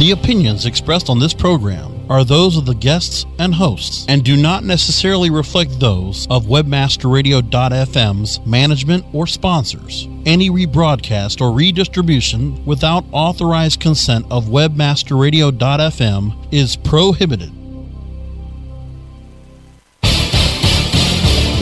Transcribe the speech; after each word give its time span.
The 0.00 0.10
opinions 0.12 0.64
expressed 0.64 1.10
on 1.10 1.18
this 1.18 1.34
program 1.34 2.06
are 2.08 2.24
those 2.24 2.56
of 2.56 2.64
the 2.64 2.74
guests 2.74 3.26
and 3.38 3.54
hosts 3.54 4.06
and 4.08 4.24
do 4.24 4.34
not 4.34 4.64
necessarily 4.64 5.28
reflect 5.28 5.78
those 5.78 6.26
of 6.30 6.46
webmasterradio.fm's 6.46 8.40
management 8.46 9.04
or 9.12 9.26
sponsors. 9.26 10.08
Any 10.24 10.48
rebroadcast 10.48 11.42
or 11.42 11.52
redistribution 11.52 12.64
without 12.64 13.04
authorized 13.12 13.80
consent 13.80 14.24
of 14.30 14.46
webmasterradio.fm 14.46 16.48
is 16.50 16.76
prohibited. 16.76 17.52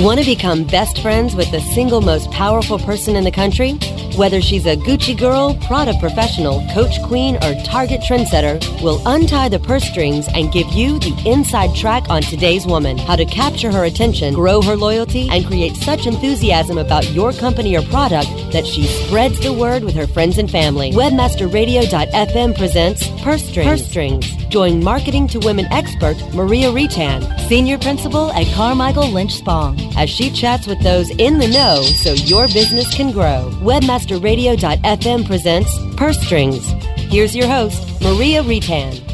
Want 0.01 0.21
to 0.21 0.25
become 0.25 0.63
best 0.63 1.03
friends 1.03 1.35
with 1.35 1.51
the 1.51 1.61
single 1.75 2.01
most 2.01 2.31
powerful 2.31 2.79
person 2.79 3.17
in 3.17 3.25
the 3.25 3.33
country? 3.33 3.81
Whether 4.19 4.41
she's 4.41 4.67
a 4.67 4.75
Gucci 4.75 5.17
girl, 5.17 5.55
Prada 5.69 5.95
professional, 6.01 6.67
Coach 6.73 7.01
queen, 7.05 7.37
or 7.37 7.55
Target 7.63 8.01
trendsetter, 8.01 8.59
we'll 8.83 9.01
untie 9.07 9.49
the 9.49 9.61
purse 9.61 9.85
strings 9.85 10.27
and 10.35 10.51
give 10.51 10.67
you 10.73 10.99
the 10.99 11.15
inside 11.25 11.73
track 11.77 12.11
on 12.11 12.23
today's 12.23 12.67
woman. 12.67 12.99
How 12.99 13.15
to 13.15 13.25
capture 13.25 13.71
her 13.71 13.85
attention, 13.85 14.35
grow 14.35 14.61
her 14.61 14.75
loyalty, 14.75 15.29
and 15.31 15.47
create 15.47 15.77
such 15.77 16.09
enthusiasm 16.09 16.79
about 16.79 17.09
your 17.13 17.33
company 17.33 17.77
or 17.77 17.83
product 17.83 18.29
that 18.51 18.67
she 18.67 18.89
spreads 18.89 19.39
the 19.39 19.53
word 19.53 19.85
with 19.85 19.95
her 19.95 20.09
friends 20.09 20.37
and 20.37 20.51
family. 20.51 20.91
Webmasterradio.fm 20.91 22.59
presents 22.59 23.09
Purse 23.23 23.45
Strings. 23.45 23.69
Purse 23.69 23.87
Strings. 23.87 24.38
Join 24.49 24.83
Marketing 24.83 25.29
to 25.29 25.39
Women 25.41 25.67
expert 25.67 26.17
Maria 26.33 26.69
Reitan, 26.69 27.23
Senior 27.49 27.77
Principal 27.77 28.33
at 28.33 28.47
Carmichael 28.55 29.11
Lynch 29.11 29.35
Spong, 29.35 29.79
as 29.95 30.09
she 30.09 30.31
chats 30.31 30.67
with 30.67 30.83
those 30.83 31.11
in 31.11 31.39
the 31.39 31.49
know 31.49 31.83
so 31.83 32.15
your 32.15 32.47
business 32.47 32.95
can 32.95 33.13
grow. 33.13 33.51
Webmaster 33.61 34.23
Radio.fm 34.23 35.27
presents 35.27 35.71
Purse 35.97 36.19
Strings. 36.23 36.67
Here's 37.11 37.37
your 37.37 37.47
host, 37.47 38.01
Maria 38.01 38.43
Reitan. 38.43 39.05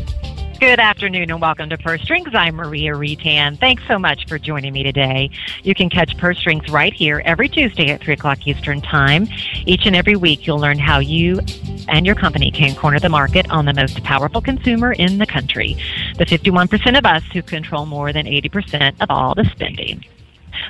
Good 0.60 0.78
afternoon 0.78 1.30
and 1.30 1.40
welcome 1.40 1.68
to 1.68 1.78
Purse 1.78 2.00
Strings. 2.02 2.32
I'm 2.32 2.54
Maria 2.54 2.92
Reitan. 2.92 3.58
Thanks 3.58 3.82
so 3.88 3.98
much 3.98 4.26
for 4.28 4.38
joining 4.38 4.72
me 4.72 4.84
today. 4.84 5.30
You 5.64 5.74
can 5.74 5.90
catch 5.90 6.16
Purse 6.16 6.38
Strings 6.38 6.68
right 6.70 6.94
here 6.94 7.20
every 7.24 7.48
Tuesday 7.48 7.90
at 7.90 8.00
3 8.00 8.14
o'clock 8.14 8.46
Eastern 8.46 8.80
Time. 8.80 9.26
Each 9.66 9.84
and 9.84 9.96
every 9.96 10.16
week, 10.16 10.46
you'll 10.46 10.60
learn 10.60 10.78
how 10.78 11.00
you 11.00 11.40
and 11.88 12.06
your 12.06 12.14
company 12.14 12.50
can 12.50 12.74
corner 12.74 12.98
the 12.98 13.08
market 13.08 13.50
on 13.50 13.64
the 13.64 13.74
most 13.74 14.02
powerful 14.04 14.40
consumer 14.40 14.92
in 14.92 15.18
the 15.18 15.26
country, 15.26 15.76
the 16.18 16.26
51% 16.26 16.98
of 16.98 17.04
us 17.06 17.22
who 17.32 17.42
control 17.42 17.86
more 17.86 18.12
than 18.12 18.26
80% 18.26 19.00
of 19.00 19.10
all 19.10 19.34
the 19.34 19.44
spending 19.52 20.04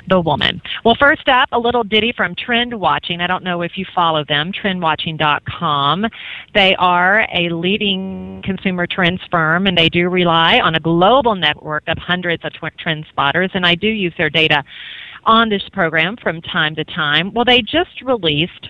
the 0.07 0.19
woman. 0.19 0.61
Well, 0.83 0.95
first 0.95 1.27
up, 1.27 1.49
a 1.51 1.59
little 1.59 1.83
ditty 1.83 2.13
from 2.15 2.35
Trend 2.35 2.73
Watching. 2.73 3.21
I 3.21 3.27
don't 3.27 3.43
know 3.43 3.61
if 3.61 3.77
you 3.77 3.85
follow 3.93 4.23
them, 4.23 4.51
trendwatching.com. 4.51 6.05
They 6.53 6.75
are 6.75 7.27
a 7.33 7.49
leading 7.49 8.41
consumer 8.43 8.87
trends 8.87 9.21
firm, 9.29 9.67
and 9.67 9.77
they 9.77 9.89
do 9.89 10.09
rely 10.09 10.59
on 10.59 10.75
a 10.75 10.79
global 10.79 11.35
network 11.35 11.83
of 11.87 11.97
hundreds 11.97 12.43
of 12.45 12.53
trend 12.77 13.05
spotters, 13.09 13.51
and 13.53 13.65
I 13.65 13.75
do 13.75 13.87
use 13.87 14.13
their 14.17 14.29
data 14.29 14.63
on 15.23 15.49
this 15.49 15.67
program 15.69 16.17
from 16.17 16.41
time 16.41 16.75
to 16.75 16.83
time. 16.83 17.33
Well, 17.33 17.45
they 17.45 17.61
just 17.61 18.01
released 18.01 18.69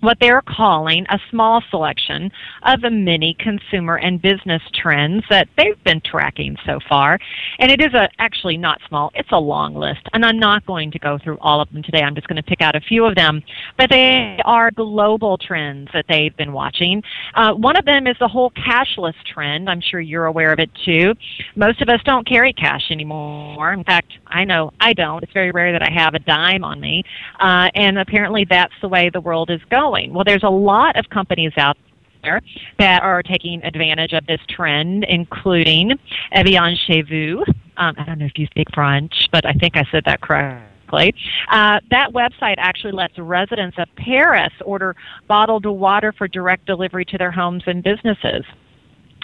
what 0.00 0.18
they're 0.20 0.42
calling 0.42 1.04
a 1.08 1.18
small 1.30 1.62
selection 1.70 2.30
of 2.62 2.80
the 2.80 2.90
many 2.90 3.34
consumer 3.38 3.96
and 3.96 4.22
business 4.22 4.62
trends 4.74 5.24
that 5.30 5.48
they've 5.56 5.82
been 5.84 6.00
tracking 6.00 6.56
so 6.64 6.78
far. 6.88 7.18
And 7.58 7.70
it 7.70 7.80
is 7.80 7.94
a, 7.94 8.08
actually 8.18 8.56
not 8.56 8.80
small, 8.88 9.10
it's 9.14 9.32
a 9.32 9.38
long 9.38 9.74
list. 9.74 10.00
And 10.12 10.24
I'm 10.24 10.38
not 10.38 10.64
going 10.66 10.90
to 10.92 10.98
go 10.98 11.18
through 11.18 11.38
all 11.40 11.60
of 11.60 11.70
them 11.72 11.82
today. 11.82 12.02
I'm 12.02 12.14
just 12.14 12.28
going 12.28 12.36
to 12.36 12.42
pick 12.42 12.60
out 12.60 12.76
a 12.76 12.80
few 12.80 13.04
of 13.04 13.14
them. 13.14 13.42
But 13.76 13.90
they 13.90 14.38
are 14.44 14.70
global 14.70 15.36
trends 15.38 15.88
that 15.92 16.04
they've 16.08 16.36
been 16.36 16.52
watching. 16.52 17.02
Uh, 17.34 17.54
one 17.54 17.76
of 17.76 17.84
them 17.84 18.06
is 18.06 18.16
the 18.20 18.28
whole 18.28 18.50
cashless 18.50 19.14
trend. 19.32 19.68
I'm 19.68 19.80
sure 19.80 20.00
you're 20.00 20.26
aware 20.26 20.52
of 20.52 20.58
it 20.58 20.70
too. 20.84 21.14
Most 21.56 21.82
of 21.82 21.88
us 21.88 22.00
don't 22.04 22.26
carry 22.26 22.52
cash 22.52 22.90
anymore. 22.90 23.72
In 23.72 23.84
fact, 23.84 24.12
I 24.26 24.44
know 24.44 24.72
I 24.80 24.92
don't. 24.92 25.22
It's 25.22 25.32
very 25.32 25.50
rare 25.50 25.72
that 25.72 25.82
I 25.82 25.90
have 25.90 26.14
a 26.14 26.18
dime 26.20 26.62
on 26.64 26.80
me. 26.80 27.02
Uh, 27.40 27.70
and 27.74 27.98
apparently 27.98 28.46
that's 28.48 28.74
the 28.80 28.88
way 28.88 29.10
the 29.10 29.20
world 29.20 29.50
is 29.50 29.60
going 29.70 29.87
going? 29.88 30.12
Well, 30.12 30.24
there's 30.24 30.42
a 30.42 30.50
lot 30.50 30.96
of 30.96 31.08
companies 31.08 31.52
out 31.56 31.76
there 32.22 32.40
that 32.78 33.02
are 33.02 33.22
taking 33.22 33.62
advantage 33.64 34.12
of 34.12 34.26
this 34.26 34.40
trend, 34.48 35.04
including 35.08 35.92
Evian 36.32 36.76
Chez 36.86 37.02
Vous. 37.02 37.44
Um, 37.76 37.94
I 37.96 38.04
don't 38.04 38.18
know 38.18 38.26
if 38.26 38.36
you 38.36 38.46
speak 38.46 38.68
French, 38.74 39.28
but 39.32 39.46
I 39.46 39.52
think 39.52 39.76
I 39.76 39.84
said 39.90 40.02
that 40.06 40.20
correctly. 40.20 41.14
Uh, 41.50 41.80
that 41.90 42.10
website 42.12 42.56
actually 42.58 42.92
lets 42.92 43.16
residents 43.18 43.76
of 43.78 43.88
Paris 43.96 44.52
order 44.64 44.96
bottled 45.26 45.64
water 45.66 46.12
for 46.12 46.26
direct 46.26 46.66
delivery 46.66 47.04
to 47.06 47.18
their 47.18 47.30
homes 47.30 47.62
and 47.66 47.82
businesses. 47.82 48.44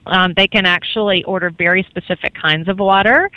Um, 0.06 0.34
they 0.36 0.46
can 0.46 0.66
actually 0.66 1.24
order 1.24 1.50
very 1.50 1.82
specific 1.88 2.34
kinds 2.34 2.68
of 2.68 2.78
water, 2.78 3.30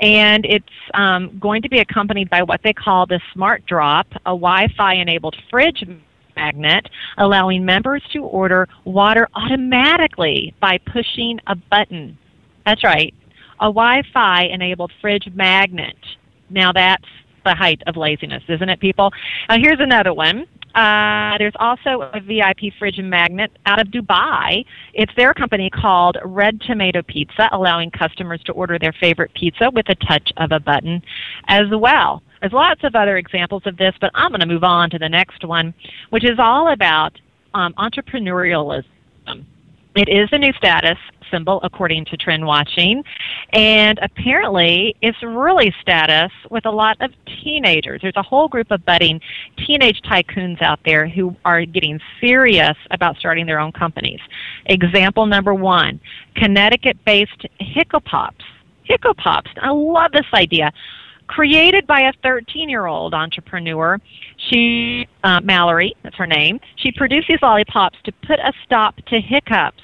and 0.00 0.44
it's 0.44 0.66
um, 0.94 1.38
going 1.38 1.62
to 1.62 1.68
be 1.68 1.78
accompanied 1.78 2.28
by 2.28 2.42
what 2.42 2.60
they 2.64 2.72
call 2.72 3.06
the 3.06 3.20
Smart 3.32 3.64
Drop, 3.66 4.08
a 4.26 4.30
Wi 4.30 4.66
Fi 4.76 4.94
enabled 4.94 5.36
fridge 5.48 5.84
magnet, 6.38 6.88
allowing 7.16 7.64
members 7.64 8.02
to 8.12 8.20
order 8.24 8.68
water 8.84 9.28
automatically 9.34 10.54
by 10.60 10.78
pushing 10.78 11.40
a 11.46 11.56
button. 11.56 12.16
That's 12.64 12.84
right, 12.84 13.12
a 13.60 13.66
Wi 13.66 14.02
Fi 14.12 14.44
enabled 14.44 14.92
fridge 15.00 15.28
magnet. 15.34 15.96
Now 16.48 16.72
that's 16.72 17.04
the 17.44 17.54
height 17.54 17.82
of 17.86 17.96
laziness, 17.96 18.42
isn't 18.48 18.68
it, 18.68 18.78
people? 18.78 19.10
Now 19.48 19.56
here's 19.58 19.80
another 19.80 20.14
one. 20.14 20.46
Uh, 20.78 21.36
there's 21.38 21.56
also 21.58 22.08
a 22.14 22.20
VIP 22.20 22.72
fridge 22.78 22.98
magnet 22.98 23.50
out 23.66 23.80
of 23.80 23.88
Dubai. 23.88 24.64
It's 24.94 25.10
their 25.16 25.34
company 25.34 25.70
called 25.70 26.18
Red 26.24 26.60
Tomato 26.60 27.02
Pizza, 27.02 27.48
allowing 27.50 27.90
customers 27.90 28.40
to 28.44 28.52
order 28.52 28.78
their 28.78 28.92
favorite 29.00 29.34
pizza 29.34 29.72
with 29.74 29.88
a 29.88 29.96
touch 29.96 30.30
of 30.36 30.52
a 30.52 30.60
button 30.60 31.02
as 31.48 31.64
well. 31.72 32.22
There's 32.40 32.52
lots 32.52 32.84
of 32.84 32.94
other 32.94 33.16
examples 33.16 33.64
of 33.66 33.76
this, 33.76 33.92
but 34.00 34.12
I'm 34.14 34.30
going 34.30 34.38
to 34.38 34.46
move 34.46 34.62
on 34.62 34.88
to 34.90 35.00
the 35.00 35.08
next 35.08 35.44
one, 35.44 35.74
which 36.10 36.22
is 36.24 36.38
all 36.38 36.72
about 36.72 37.18
um, 37.54 37.74
entrepreneurialism. 37.74 38.84
It 39.98 40.08
is 40.08 40.28
a 40.30 40.38
new 40.38 40.52
status 40.52 40.96
symbol 41.28 41.58
according 41.64 42.04
to 42.04 42.16
Trend 42.16 42.46
Watching, 42.46 43.02
and 43.52 43.98
apparently 44.00 44.94
it's 45.02 45.20
really 45.24 45.74
status 45.80 46.30
with 46.52 46.66
a 46.66 46.70
lot 46.70 46.96
of 47.00 47.10
teenagers. 47.42 48.00
There's 48.00 48.14
a 48.14 48.22
whole 48.22 48.46
group 48.46 48.70
of 48.70 48.84
budding 48.84 49.20
teenage 49.66 50.00
tycoons 50.02 50.62
out 50.62 50.78
there 50.84 51.08
who 51.08 51.34
are 51.44 51.64
getting 51.64 51.98
serious 52.20 52.76
about 52.92 53.16
starting 53.16 53.44
their 53.44 53.58
own 53.58 53.72
companies. 53.72 54.20
Example 54.66 55.26
number 55.26 55.52
one 55.52 55.98
Connecticut 56.36 57.04
based 57.04 57.46
Hiccupops. 57.60 58.44
Hiccupops. 58.88 59.50
I 59.60 59.70
love 59.70 60.12
this 60.12 60.26
idea 60.32 60.72
created 61.26 61.86
by 61.86 62.02
a 62.02 62.12
13 62.22 62.68
year 62.68 62.86
old 62.86 63.14
entrepreneur. 63.14 63.98
She, 64.48 65.08
uh, 65.24 65.40
Mallory, 65.40 65.94
that's 66.02 66.16
her 66.16 66.26
name, 66.26 66.60
she 66.76 66.90
produced 66.92 67.28
these 67.28 67.42
lollipops 67.42 67.98
to 68.04 68.12
put 68.26 68.38
a 68.38 68.52
stop 68.64 68.96
to 69.06 69.20
hiccups. 69.20 69.82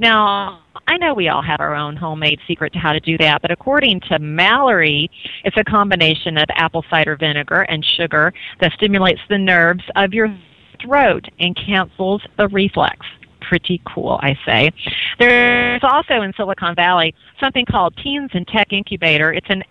Now, 0.00 0.62
I 0.86 0.96
know 0.96 1.12
we 1.12 1.28
all 1.28 1.42
have 1.42 1.60
our 1.60 1.74
own 1.74 1.94
homemade 1.94 2.40
secret 2.48 2.72
to 2.72 2.78
how 2.78 2.94
to 2.94 3.00
do 3.00 3.18
that, 3.18 3.42
but 3.42 3.50
according 3.50 4.00
to 4.08 4.18
Mallory, 4.18 5.10
it's 5.44 5.58
a 5.58 5.64
combination 5.64 6.38
of 6.38 6.46
apple 6.54 6.82
cider 6.88 7.16
vinegar 7.16 7.62
and 7.62 7.84
sugar 7.84 8.32
that 8.62 8.72
stimulates 8.72 9.20
the 9.28 9.36
nerves 9.36 9.84
of 9.96 10.14
your 10.14 10.34
throat 10.82 11.26
and 11.38 11.54
cancels 11.54 12.22
the 12.38 12.48
reflex 12.48 13.06
pretty 13.42 13.82
cool, 13.84 14.18
I 14.22 14.38
say. 14.46 14.70
There's 15.18 15.82
also 15.82 16.22
in 16.22 16.32
Silicon 16.34 16.74
Valley 16.74 17.14
something 17.38 17.66
called 17.66 17.94
Teens 17.96 18.30
in 18.32 18.44
Tech 18.46 18.72
Incubator. 18.72 19.32
It's 19.32 19.50
an 19.50 19.64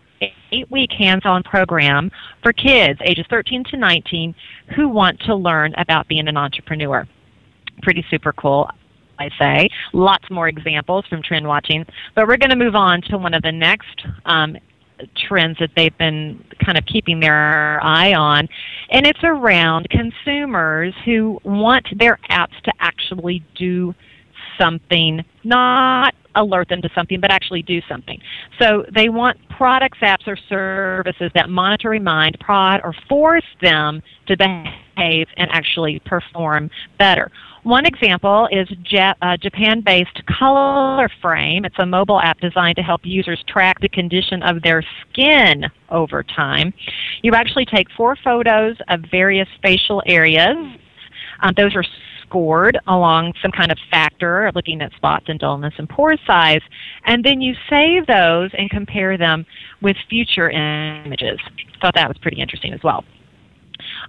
eight 0.52 0.70
week 0.70 0.92
hands 0.92 1.22
on 1.26 1.44
program 1.44 2.12
for 2.44 2.52
kids 2.52 3.00
ages 3.04 3.26
13 3.30 3.64
to 3.66 3.78
19 3.78 4.36
who 4.76 4.90
want 4.90 5.20
to 5.22 5.34
learn 5.34 5.74
about 5.78 6.08
being 6.08 6.28
an 6.28 6.38
entrepreneur. 6.38 7.08
Pretty 7.82 8.06
super 8.12 8.34
cool. 8.34 8.70
I 9.20 9.30
say. 9.38 9.70
Lots 9.94 10.30
more 10.30 10.48
examples 10.48 11.06
from 11.08 11.22
trend 11.22 11.48
watching. 11.48 11.86
But 12.16 12.28
we're 12.28 12.38
going 12.38 12.50
to 12.52 12.56
move 12.56 12.76
on 12.76 13.02
to 13.04 13.18
one 13.18 13.34
of 13.34 13.44
the 13.44 13.52
next 13.52 14.06
um, 14.26 14.58
trends 15.16 15.58
that 15.60 15.72
they've 15.76 15.98
been 15.98 16.44
kind 16.64 16.78
of 16.78 16.86
keeping 16.86 17.20
their 17.20 17.84
eye 17.84 18.14
on. 18.14 18.48
And 18.90 19.06
it's 19.06 19.24
around 19.24 19.90
consumers 19.90 20.94
who 21.06 21.40
want 21.44 21.88
their 21.98 22.18
apps 22.30 22.60
to 22.64 22.74
actually 22.80 23.44
do 23.56 23.94
something, 24.58 25.24
not 25.44 26.14
alert 26.36 26.70
them 26.70 26.82
to 26.82 26.90
something, 26.94 27.20
but 27.20 27.32
actually 27.32 27.62
do 27.62 27.82
something. 27.88 28.20
So 28.60 28.86
they 28.94 29.10
want 29.10 29.38
products, 29.50 29.98
apps, 30.02 30.28
or 30.28 30.38
services 30.48 31.32
that 31.34 31.50
monitor, 31.50 31.90
remind, 31.90 32.40
prod, 32.40 32.82
or 32.84 32.94
force 33.08 33.46
them 33.62 34.02
to 34.28 34.38
behave 34.38 35.28
and 35.38 35.50
actually 35.52 36.00
perform 36.06 36.70
better. 36.98 37.32
One 37.64 37.86
example 37.86 38.48
is 38.52 38.70
uh, 39.22 39.38
Japan-based 39.38 40.22
Color 40.40 41.10
Frame. 41.22 41.66
It's 41.66 41.76
a 41.80 41.86
mobile 41.86 42.20
app 42.22 42.40
designed 42.40 42.78
to 42.78 42.82
help 42.82 43.02
users 43.04 43.44
track 43.48 43.82
the 43.82 43.90
condition 43.90 44.42
of 44.44 44.62
their 44.62 44.84
skin 45.02 45.66
over 45.90 46.24
time. 46.24 46.74
You 47.22 47.34
actually 47.34 47.66
take 47.66 47.88
four 47.98 48.16
photos 48.24 48.78
of 48.88 49.02
various 49.12 49.48
facial 49.62 50.02
areas. 50.06 50.56
Um, 51.42 51.54
those 51.58 51.76
are 51.76 51.84
scored 52.24 52.80
along 52.88 53.34
some 53.42 53.52
kind 53.52 53.72
of 53.72 53.78
factor, 53.92 54.52
looking 54.56 54.82
at 54.82 54.94
spots 54.94 55.26
and 55.28 55.40
dullness 55.40 55.74
and 55.78 55.90
pore 55.90 56.16
size, 56.26 56.62
and 57.06 57.24
then 57.24 57.42
you 57.42 57.56
save 57.70 58.06
those 58.08 58.52
and 58.58 58.70
compare 58.70 59.18
them 59.18 59.46
with 59.82 59.98
future 60.10 60.50
images. 60.50 61.40
Thought 61.82 61.96
that 61.96 62.08
was 62.08 62.18
pretty 62.20 62.40
interesting 62.40 62.74
as 62.74 62.82
well. 62.84 63.04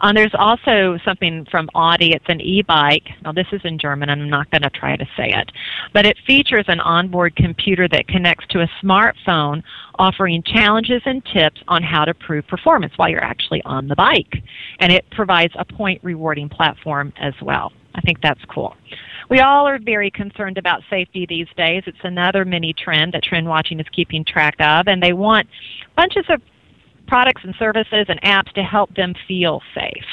Um, 0.00 0.14
there's 0.14 0.34
also 0.34 0.98
something 1.04 1.46
from 1.50 1.68
Audi. 1.74 2.12
It's 2.12 2.24
an 2.28 2.40
e-bike. 2.40 3.08
Now 3.22 3.32
this 3.32 3.46
is 3.52 3.60
in 3.64 3.78
German. 3.78 4.08
I'm 4.08 4.28
not 4.28 4.50
going 4.50 4.62
to 4.62 4.70
try 4.70 4.96
to 4.96 5.04
say 5.16 5.28
it, 5.28 5.52
but 5.92 6.06
it 6.06 6.16
features 6.26 6.64
an 6.68 6.80
onboard 6.80 7.36
computer 7.36 7.86
that 7.88 8.08
connects 8.08 8.46
to 8.48 8.62
a 8.62 8.70
smartphone, 8.82 9.62
offering 9.98 10.42
challenges 10.42 11.02
and 11.04 11.24
tips 11.26 11.60
on 11.68 11.82
how 11.82 12.04
to 12.04 12.10
improve 12.10 12.46
performance 12.46 12.92
while 12.96 13.08
you're 13.08 13.22
actually 13.22 13.62
on 13.64 13.88
the 13.88 13.96
bike, 13.96 14.42
and 14.78 14.92
it 14.92 15.04
provides 15.10 15.52
a 15.58 15.64
point 15.64 16.02
rewarding 16.02 16.48
platform 16.48 17.12
as 17.18 17.34
well. 17.42 17.72
I 17.94 18.00
think 18.00 18.20
that's 18.22 18.44
cool. 18.46 18.76
We 19.28 19.40
all 19.40 19.66
are 19.66 19.78
very 19.78 20.10
concerned 20.10 20.58
about 20.58 20.82
safety 20.88 21.26
these 21.28 21.48
days. 21.56 21.82
It's 21.86 21.98
another 22.02 22.44
mini 22.44 22.72
trend 22.72 23.12
that 23.12 23.22
Trend 23.22 23.48
Watching 23.48 23.80
is 23.80 23.86
keeping 23.92 24.24
track 24.24 24.54
of, 24.60 24.88
and 24.88 25.02
they 25.02 25.12
want 25.12 25.48
bunches 25.96 26.24
of 26.28 26.40
products 27.10 27.42
and 27.42 27.52
services 27.58 28.06
and 28.08 28.22
apps 28.22 28.52
to 28.52 28.62
help 28.62 28.94
them 28.94 29.12
feel 29.26 29.60
safe. 29.74 30.04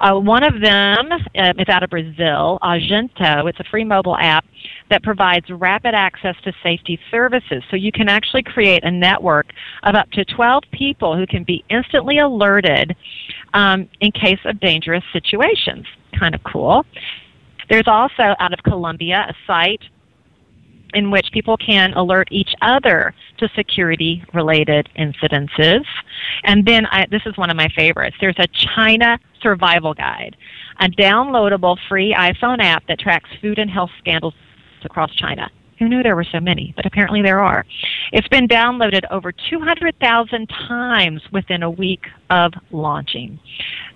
Uh, 0.00 0.12
one 0.20 0.42
of 0.42 0.60
them 0.60 1.10
uh, 1.10 1.52
is 1.58 1.68
out 1.70 1.82
of 1.82 1.88
Brazil, 1.88 2.58
Agento. 2.62 3.48
It's 3.48 3.58
a 3.58 3.64
free 3.70 3.84
mobile 3.84 4.18
app 4.18 4.44
that 4.90 5.02
provides 5.02 5.46
rapid 5.48 5.94
access 5.94 6.36
to 6.44 6.52
safety 6.62 7.00
services. 7.10 7.62
So 7.70 7.76
you 7.76 7.90
can 7.90 8.10
actually 8.10 8.42
create 8.42 8.84
a 8.84 8.90
network 8.90 9.46
of 9.84 9.94
up 9.94 10.10
to 10.10 10.26
12 10.26 10.64
people 10.72 11.16
who 11.16 11.26
can 11.26 11.42
be 11.42 11.64
instantly 11.70 12.18
alerted 12.18 12.94
um, 13.54 13.88
in 14.02 14.12
case 14.12 14.40
of 14.44 14.60
dangerous 14.60 15.04
situations. 15.14 15.86
Kind 16.20 16.34
of 16.34 16.42
cool. 16.44 16.84
There's 17.70 17.88
also 17.88 18.34
out 18.38 18.52
of 18.52 18.62
Colombia 18.62 19.24
a 19.30 19.34
site 19.46 19.82
in 20.92 21.10
which 21.10 21.26
people 21.32 21.56
can 21.56 21.94
alert 21.94 22.28
each 22.30 22.54
other 22.60 23.14
to 23.38 23.48
security 23.54 24.24
related 24.34 24.88
incidences. 24.98 25.84
And 26.44 26.66
then 26.66 26.86
I, 26.86 27.06
this 27.10 27.22
is 27.26 27.36
one 27.36 27.50
of 27.50 27.56
my 27.56 27.68
favorites. 27.76 28.16
There's 28.20 28.38
a 28.38 28.46
China 28.48 29.18
survival 29.40 29.94
guide, 29.94 30.36
a 30.80 30.88
downloadable 30.88 31.76
free 31.88 32.14
iPhone 32.14 32.58
app 32.60 32.86
that 32.88 32.98
tracks 32.98 33.30
food 33.40 33.58
and 33.58 33.70
health 33.70 33.90
scandals 33.98 34.34
across 34.84 35.14
China. 35.14 35.50
Who 35.78 35.88
knew 35.88 36.02
there 36.02 36.16
were 36.16 36.24
so 36.24 36.40
many? 36.40 36.72
But 36.74 36.86
apparently 36.86 37.22
there 37.22 37.40
are. 37.40 37.64
It's 38.12 38.28
been 38.28 38.48
downloaded 38.48 39.02
over 39.10 39.32
200,000 39.32 40.46
times 40.68 41.22
within 41.32 41.62
a 41.62 41.70
week 41.70 42.06
of 42.30 42.52
launching. 42.70 43.38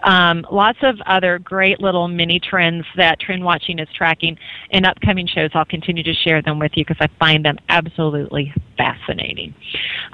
Um, 0.04 0.46
lots 0.50 0.78
of 0.82 0.96
other 1.06 1.38
great 1.38 1.80
little 1.80 2.08
mini 2.08 2.40
trends 2.40 2.84
that 2.96 3.20
Trend 3.20 3.44
Watching 3.44 3.78
is 3.78 3.88
tracking 3.96 4.36
in 4.70 4.84
upcoming 4.84 5.26
shows. 5.26 5.50
I'll 5.54 5.64
continue 5.64 6.02
to 6.02 6.14
share 6.14 6.42
them 6.42 6.58
with 6.58 6.72
you 6.74 6.84
because 6.84 6.96
I 7.00 7.08
find 7.18 7.44
them 7.44 7.58
absolutely 7.68 8.52
fascinating. 8.76 9.54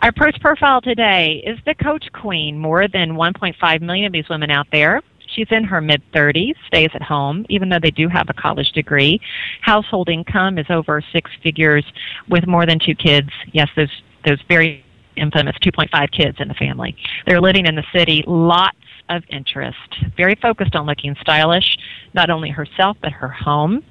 Our 0.01 0.13
first 0.13 0.41
profile 0.41 0.81
today 0.81 1.43
is 1.47 1.59
the 1.67 1.75
Coach 1.75 2.07
Queen. 2.13 2.59
More 2.59 2.89
than 2.89 3.13
1.5 3.13 3.81
million 3.81 4.07
of 4.07 4.13
these 4.13 4.29
women 4.29 4.51
out 4.51 4.67
there 4.73 5.03
She's 5.37 5.49
in 5.51 5.65
her 5.65 5.83
mid 5.83 6.03
30s, 6.13 6.55
stays 6.67 6.89
at 6.95 7.03
home, 7.03 7.45
even 7.51 7.69
though 7.69 7.79
they 7.79 7.91
do 7.91 8.09
have 8.09 8.31
a 8.31 8.33
college 8.33 8.73
degree. 8.73 9.21
Household 9.61 10.09
income 10.09 10.57
is 10.57 10.65
over 10.71 11.03
six 11.13 11.31
figures 11.43 11.85
with 12.27 12.47
more 12.47 12.65
than 12.65 12.79
two 12.79 12.95
kids. 12.95 13.29
Yes, 13.53 13.69
those, 13.77 13.91
those 14.27 14.39
very 14.49 14.83
infamous 15.17 15.55
2.5 15.63 16.11
kids 16.11 16.39
in 16.41 16.49
the 16.49 16.55
family. 16.55 16.97
They're 17.27 17.41
living 17.41 17.67
in 17.67 17.75
the 17.75 17.85
city. 17.93 18.25
Lots 18.27 18.79
of 19.11 19.25
interest. 19.29 19.77
Very 20.17 20.37
focused 20.37 20.75
on 20.75 20.87
looking 20.87 21.15
stylish, 21.21 21.77
not 22.15 22.31
only 22.31 22.49
herself, 22.49 22.97
but 23.03 23.13
her 23.13 23.29
home. 23.29 23.85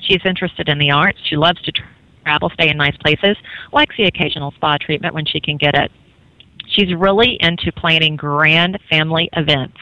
She's 0.00 0.20
interested 0.26 0.68
in 0.68 0.78
the 0.78 0.90
arts. 0.90 1.18
She 1.24 1.36
loves 1.36 1.62
to 1.62 1.72
travel, 2.24 2.50
stay 2.50 2.68
in 2.68 2.76
nice 2.76 2.96
places, 2.98 3.38
likes 3.72 3.96
the 3.96 4.04
occasional 4.04 4.50
spa 4.52 4.76
treatment 4.76 5.14
when 5.14 5.24
she 5.24 5.40
can 5.40 5.56
get 5.56 5.74
it. 5.74 5.90
She's 6.74 6.94
really 6.94 7.36
into 7.40 7.72
planning 7.72 8.16
grand 8.16 8.78
family 8.90 9.28
events. 9.34 9.78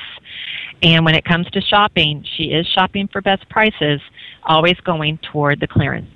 And 0.83 1.05
when 1.05 1.15
it 1.15 1.25
comes 1.25 1.49
to 1.51 1.61
shopping, 1.61 2.25
she 2.37 2.45
is 2.45 2.67
shopping 2.75 3.09
for 3.13 3.21
best 3.21 3.49
prices, 3.49 4.01
always 4.45 4.77
going 4.85 5.19
toward 5.31 5.61
the 5.61 5.67
clearance 5.67 6.09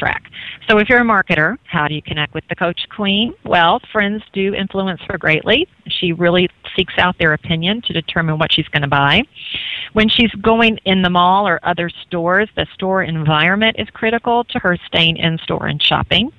rack. 0.00 0.22
So 0.68 0.78
if 0.78 0.88
you're 0.88 1.00
a 1.00 1.04
marketer, 1.04 1.58
how 1.64 1.86
do 1.86 1.94
you 1.94 2.02
connect 2.02 2.32
with 2.32 2.44
the 2.48 2.54
Coach 2.54 2.80
Queen? 2.94 3.34
Well, 3.44 3.80
friends 3.92 4.22
do 4.32 4.54
influence 4.54 5.00
her 5.08 5.18
greatly. 5.18 5.68
She 5.88 6.12
really 6.12 6.48
seeks 6.76 6.94
out 6.98 7.18
their 7.18 7.32
opinion 7.32 7.82
to 7.82 7.92
determine 7.92 8.38
what 8.38 8.52
she's 8.52 8.68
going 8.68 8.82
to 8.82 8.88
buy. 8.88 9.22
When 9.92 10.08
she's 10.08 10.32
going 10.40 10.78
in 10.84 11.02
the 11.02 11.10
mall 11.10 11.46
or 11.46 11.60
other 11.62 11.90
stores, 11.90 12.48
the 12.56 12.66
store 12.72 13.02
environment 13.02 13.76
is 13.78 13.88
critical 13.90 14.44
to 14.44 14.58
her 14.58 14.76
staying 14.86 15.18
in 15.18 15.38
store 15.38 15.66
and 15.66 15.82
shopping. 15.82 16.32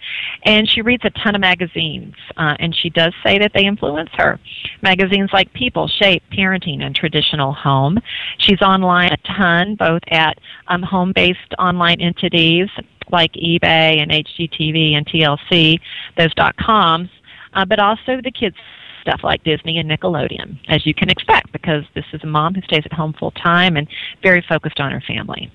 And 0.44 0.68
she 0.68 0.82
reads 0.82 1.06
a 1.06 1.12
ton 1.12 1.36
of 1.36 1.42
magazines, 1.42 2.16
uh, 2.38 2.56
and 2.60 2.76
she 2.76 2.90
does 2.90 3.14
say 3.24 3.38
that 3.38 3.52
they 3.54 3.66
influence 3.66 4.10
her. 4.14 4.40
Magazines 4.82 5.30
like 5.34 5.54
People, 5.54 5.88
Shape, 5.88 6.24
Parenting, 6.32 6.82
and 6.82 6.96
Traditional 6.96 7.54
Home. 7.54 8.00
She's 8.40 8.62
online 8.62 9.12
a 9.12 9.18
ton, 9.38 9.76
both 9.76 10.02
at 10.08 10.40
um, 10.68 10.82
home 10.82 11.12
based 11.14 11.54
online 11.60 12.02
entities 12.02 12.70
like 13.12 13.34
eBay 13.34 14.02
and 14.02 14.12
HGTV 14.12 14.94
and 14.94 15.06
TLC, 15.06 15.80
those 16.18 16.34
dot 16.34 16.56
coms, 16.58 17.10
uh, 17.54 17.66
but 17.66 17.80
also 17.80 18.20
the 18.24 18.32
kids 18.32 18.56
stuff 19.04 19.22
like 19.24 19.44
Disney 19.44 19.78
and 19.78 19.90
Nickelodeon, 19.90 20.58
as 20.70 20.86
you 20.86 20.94
can 20.94 21.10
expect, 21.10 21.52
because 21.52 21.84
this 21.94 22.06
is 22.14 22.22
a 22.24 22.28
mom 22.28 22.56
who 22.56 22.62
stays 22.62 22.84
at 22.86 22.94
home 22.94 23.14
full 23.20 23.32
time 23.32 23.78
and 23.78 23.88
very 24.24 24.44
focused 24.48 24.80
on 24.80 24.92
her 24.92 25.02
family. 25.02 25.52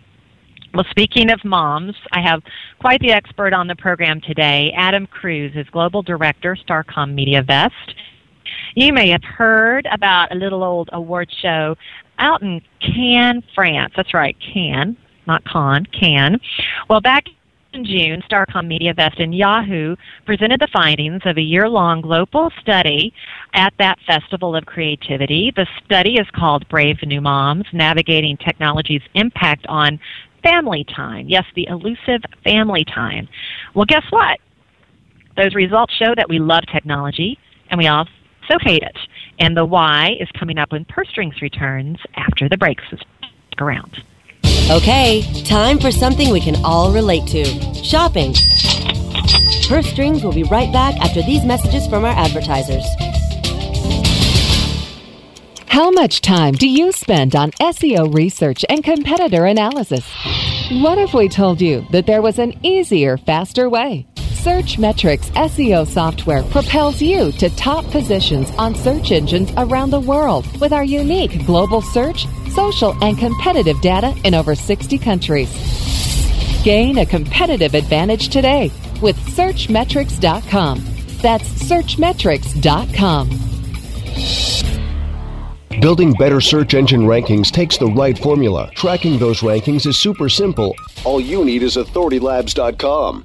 Well, 0.74 0.84
speaking 0.90 1.30
of 1.30 1.42
moms, 1.44 1.94
I 2.12 2.20
have 2.20 2.42
quite 2.78 3.00
the 3.00 3.10
expert 3.10 3.54
on 3.54 3.66
the 3.66 3.74
program 3.74 4.20
today. 4.20 4.72
Adam 4.76 5.06
Cruz 5.06 5.52
is 5.54 5.66
Global 5.70 6.02
Director, 6.02 6.56
Starcom 6.56 7.14
Media 7.14 7.42
Vest. 7.42 7.94
You 8.74 8.92
may 8.92 9.08
have 9.08 9.24
heard 9.24 9.88
about 9.90 10.30
a 10.30 10.34
little 10.34 10.62
old 10.62 10.90
award 10.92 11.30
show 11.40 11.74
out 12.18 12.42
in 12.42 12.60
Cannes, 12.80 13.44
France. 13.54 13.94
That's 13.96 14.12
right, 14.12 14.36
Cannes, 14.52 14.96
not 15.26 15.42
Con, 15.44 15.86
Cannes. 15.86 16.38
Well, 16.88 17.00
back 17.00 17.24
in 17.72 17.84
June, 17.84 18.22
Starcom 18.22 18.66
Media 18.66 18.94
Vest 18.94 19.18
and 19.18 19.34
Yahoo 19.34 19.96
presented 20.24 20.60
the 20.60 20.68
findings 20.68 21.22
of 21.24 21.36
a 21.36 21.42
year-long 21.42 22.00
global 22.00 22.50
study 22.60 23.12
at 23.54 23.72
that 23.78 23.98
Festival 24.06 24.56
of 24.56 24.66
Creativity. 24.66 25.52
The 25.54 25.66
study 25.84 26.16
is 26.16 26.28
called 26.30 26.68
Brave 26.68 27.02
New 27.02 27.20
Moms, 27.20 27.66
Navigating 27.72 28.36
Technology's 28.36 29.02
Impact 29.14 29.66
on 29.66 30.00
Family 30.42 30.84
Time. 30.84 31.28
Yes, 31.28 31.44
the 31.54 31.66
elusive 31.68 32.22
family 32.42 32.84
time. 32.84 33.28
Well, 33.74 33.86
guess 33.86 34.04
what? 34.10 34.38
Those 35.36 35.54
results 35.54 35.94
show 35.94 36.14
that 36.14 36.28
we 36.28 36.38
love 36.38 36.64
technology 36.66 37.38
and 37.70 37.78
we 37.78 37.86
also 37.86 38.10
hate 38.60 38.82
it. 38.82 38.96
And 39.38 39.56
the 39.56 39.64
why 39.64 40.16
is 40.18 40.28
coming 40.32 40.58
up 40.58 40.72
when 40.72 40.84
Purse 40.84 41.08
Strings 41.10 41.42
returns 41.42 41.98
after 42.14 42.48
the 42.48 42.56
breaks. 42.56 42.84
Around. 43.60 44.02
Okay, 44.70 45.22
time 45.44 45.78
for 45.78 45.90
something 45.90 46.30
we 46.30 46.40
can 46.40 46.56
all 46.64 46.92
relate 46.92 47.26
to 47.28 47.44
shopping. 47.82 48.34
Purse 49.68 49.86
Strings 49.86 50.22
will 50.22 50.32
be 50.32 50.44
right 50.44 50.72
back 50.72 50.96
after 50.96 51.22
these 51.22 51.44
messages 51.44 51.86
from 51.86 52.04
our 52.04 52.14
advertisers. 52.14 52.84
How 55.66 55.90
much 55.90 56.22
time 56.22 56.54
do 56.54 56.68
you 56.68 56.90
spend 56.92 57.36
on 57.36 57.52
SEO 57.52 58.12
research 58.12 58.64
and 58.68 58.82
competitor 58.82 59.44
analysis? 59.44 60.04
What 60.70 60.98
if 60.98 61.14
we 61.14 61.28
told 61.28 61.60
you 61.60 61.86
that 61.92 62.06
there 62.06 62.20
was 62.20 62.38
an 62.38 62.54
easier, 62.62 63.16
faster 63.16 63.68
way? 63.70 64.06
Searchmetrics 64.16 65.30
SEO 65.32 65.86
software 65.86 66.42
propels 66.44 67.00
you 67.00 67.32
to 67.32 67.48
top 67.50 67.84
positions 67.86 68.50
on 68.58 68.74
search 68.74 69.12
engines 69.12 69.52
around 69.56 69.90
the 69.90 70.00
world 70.00 70.46
with 70.60 70.72
our 70.72 70.84
unique 70.84 71.44
global 71.46 71.82
search, 71.82 72.26
social, 72.50 72.94
and 73.02 73.18
competitive 73.18 73.80
data 73.80 74.14
in 74.24 74.34
over 74.34 74.54
60 74.54 74.98
countries. 74.98 75.50
Gain 76.62 76.98
a 76.98 77.06
competitive 77.06 77.74
advantage 77.74 78.28
today 78.28 78.70
with 79.00 79.16
Searchmetrics.com. 79.16 80.84
That's 81.20 81.48
Searchmetrics.com. 81.48 83.30
Building 85.80 86.12
better 86.14 86.40
search 86.40 86.74
engine 86.74 87.02
rankings 87.02 87.52
takes 87.52 87.78
the 87.78 87.86
right 87.86 88.18
formula. 88.18 88.70
Tracking 88.74 89.18
those 89.18 89.40
rankings 89.40 89.86
is 89.86 89.96
super 89.96 90.28
simple. 90.28 90.74
All 91.04 91.20
you 91.20 91.44
need 91.44 91.62
is 91.62 91.76
AuthorityLabs.com. 91.76 93.24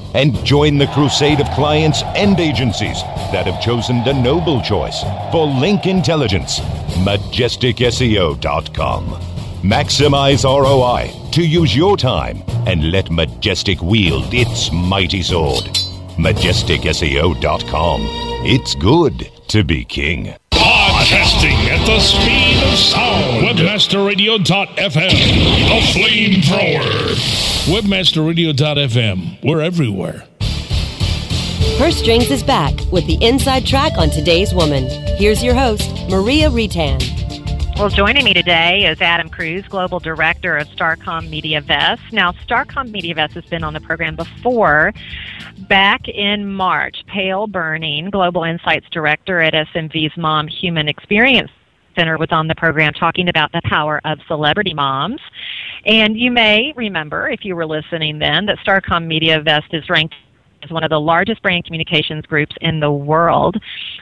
and 0.13 0.35
join 0.45 0.77
the 0.77 0.85
crusade 0.87 1.39
of 1.39 1.49
clients 1.51 2.03
and 2.15 2.37
agencies 2.39 3.01
that 3.31 3.47
have 3.47 3.61
chosen 3.61 4.03
the 4.03 4.13
noble 4.13 4.61
choice 4.61 5.03
for 5.31 5.47
link 5.47 5.85
intelligence. 5.85 6.59
MajesticSEO.com. 7.05 9.05
Maximize 9.63 10.43
ROI 10.43 11.13
to 11.31 11.47
use 11.47 11.73
your 11.75 11.95
time 11.97 12.41
and 12.65 12.91
let 12.91 13.11
Majestic 13.11 13.79
wield 13.81 14.33
its 14.33 14.71
mighty 14.71 15.21
sword. 15.21 15.65
MajesticSEO.com. 16.17 18.01
It's 18.43 18.73
good 18.75 19.31
to 19.47 19.63
be 19.63 19.85
king. 19.85 20.35
Podcasting 21.01 21.57
at 21.67 21.83
the 21.87 21.99
speed 21.99 22.61
of 22.71 22.77
sound. 22.77 23.43
Webmasterradio.fm. 23.47 25.09
The 25.67 25.79
flamethrower. 25.97 27.15
Webmasterradio.fm. 27.65 29.43
We're 29.43 29.61
everywhere. 29.61 30.27
Purse 31.79 31.97
Strings 31.97 32.29
is 32.29 32.43
back 32.43 32.75
with 32.91 33.07
the 33.07 33.15
inside 33.15 33.65
track 33.65 33.93
on 33.97 34.11
today's 34.11 34.53
woman. 34.53 34.83
Here's 35.17 35.43
your 35.43 35.55
host, 35.55 35.89
Maria 36.07 36.51
Reitan. 36.51 37.20
Well, 37.77 37.89
joining 37.89 38.25
me 38.25 38.33
today 38.33 38.85
is 38.85 39.01
Adam 39.01 39.27
Cruz, 39.27 39.67
Global 39.67 39.99
Director 39.99 40.55
of 40.55 40.67
Starcom 40.67 41.29
Media 41.29 41.61
Vest. 41.61 42.03
Now, 42.11 42.31
Starcom 42.31 42.91
Media 42.91 43.15
Vest 43.15 43.33
has 43.33 43.45
been 43.45 43.63
on 43.63 43.73
the 43.73 43.79
program 43.79 44.15
before. 44.15 44.93
Back 45.67 46.07
in 46.07 46.53
March, 46.53 47.03
Pale 47.07 47.47
Burning, 47.47 48.11
Global 48.11 48.43
Insights 48.43 48.85
Director 48.91 49.39
at 49.39 49.53
SMV's 49.53 50.15
Mom 50.15 50.47
Human 50.47 50.87
Experience 50.87 51.49
Center, 51.95 52.17
was 52.19 52.31
on 52.31 52.47
the 52.47 52.55
program 52.55 52.93
talking 52.93 53.29
about 53.29 53.51
the 53.51 53.61
power 53.63 53.99
of 54.05 54.19
celebrity 54.27 54.75
moms. 54.75 55.21
And 55.85 56.19
you 56.19 56.29
may 56.29 56.73
remember, 56.75 57.29
if 57.29 57.43
you 57.43 57.55
were 57.55 57.65
listening 57.65 58.19
then, 58.19 58.45
that 58.45 58.59
Starcom 58.59 59.07
Media 59.07 59.41
Vest 59.41 59.73
is 59.73 59.89
ranked 59.89 60.13
as 60.63 60.69
one 60.69 60.83
of 60.83 60.91
the 60.91 60.99
largest 60.99 61.41
brand 61.41 61.65
communications 61.65 62.25
groups 62.25 62.55
in 62.61 62.79
the 62.79 62.91
world, 62.91 63.57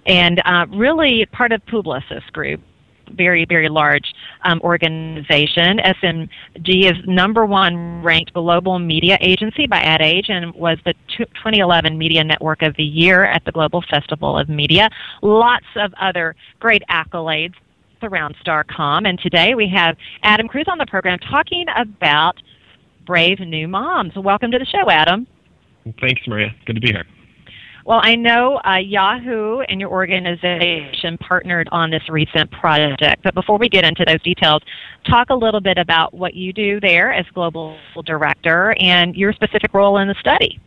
and 0.06 0.42
uh, 0.44 0.66
really 0.70 1.26
part 1.28 1.54
of 1.54 1.66
Publicis 1.66 2.24
Groupe 2.34 2.62
very, 3.16 3.46
very 3.46 3.70
large 3.70 4.14
um, 4.44 4.60
organization. 4.62 5.80
SMG 5.80 6.92
is 6.92 6.98
number 7.06 7.46
one 7.46 8.02
ranked 8.04 8.34
global 8.34 8.80
media 8.80 9.18
agency 9.22 9.68
by 9.68 9.78
Ad 9.78 10.02
Age 10.02 10.26
and 10.30 10.54
was 10.56 10.78
the 10.86 10.94
2011 11.18 11.98
Media 11.98 12.24
Network 12.24 12.62
of 12.62 12.76
the 12.76 12.84
Year 12.84 13.26
at 13.26 13.44
the 13.46 13.52
Global 13.52 13.84
Festival 13.90 14.38
of 14.38 14.50
Media. 14.50 14.90
Lots 15.22 15.66
of 15.76 15.94
other 16.00 16.36
great 16.60 16.84
accolades 16.90 17.54
around 18.02 18.36
Starcom. 18.44 19.08
And 19.08 19.20
today 19.20 19.56
we 19.56 19.70
have 19.70 19.98
Adam 20.24 20.48
Cruz 20.48 20.66
on 20.68 20.78
the 20.78 20.86
program 20.86 21.20
talking 21.20 21.66
about 21.76 22.36
brave 23.06 23.40
new 23.40 23.68
moms. 23.68 24.14
Welcome 24.16 24.52
to 24.52 24.60
the 24.60 24.66
show, 24.66 24.90
Adam. 24.90 25.28
Thanks, 26.00 26.22
Maria. 26.28 26.54
Good 26.66 26.76
to 26.76 26.82
be 26.82 26.92
here. 26.92 27.06
Well, 27.90 28.02
I 28.04 28.14
know 28.14 28.62
uh, 28.64 28.76
Yahoo 28.76 29.62
and 29.62 29.82
your 29.82 29.90
organization 29.90 31.18
partnered 31.18 31.68
on 31.72 31.90
this 31.90 32.08
recent 32.08 32.52
project, 32.52 33.24
but 33.24 33.34
before 33.34 33.58
we 33.58 33.68
get 33.68 33.84
into 33.84 34.06
those 34.06 34.22
details, 34.22 34.62
talk 35.10 35.32
a 35.32 35.34
little 35.34 35.60
bit 35.60 35.80
about 35.80 36.14
what 36.14 36.36
you 36.36 36.54
do 36.54 36.80
there 36.80 37.12
as 37.12 37.26
global 37.34 37.80
director 38.06 38.76
and 38.80 39.16
your 39.16 39.34
specific 39.34 39.74
role 39.74 39.98
in 39.98 40.08
the 40.08 40.14
study. 40.20 40.60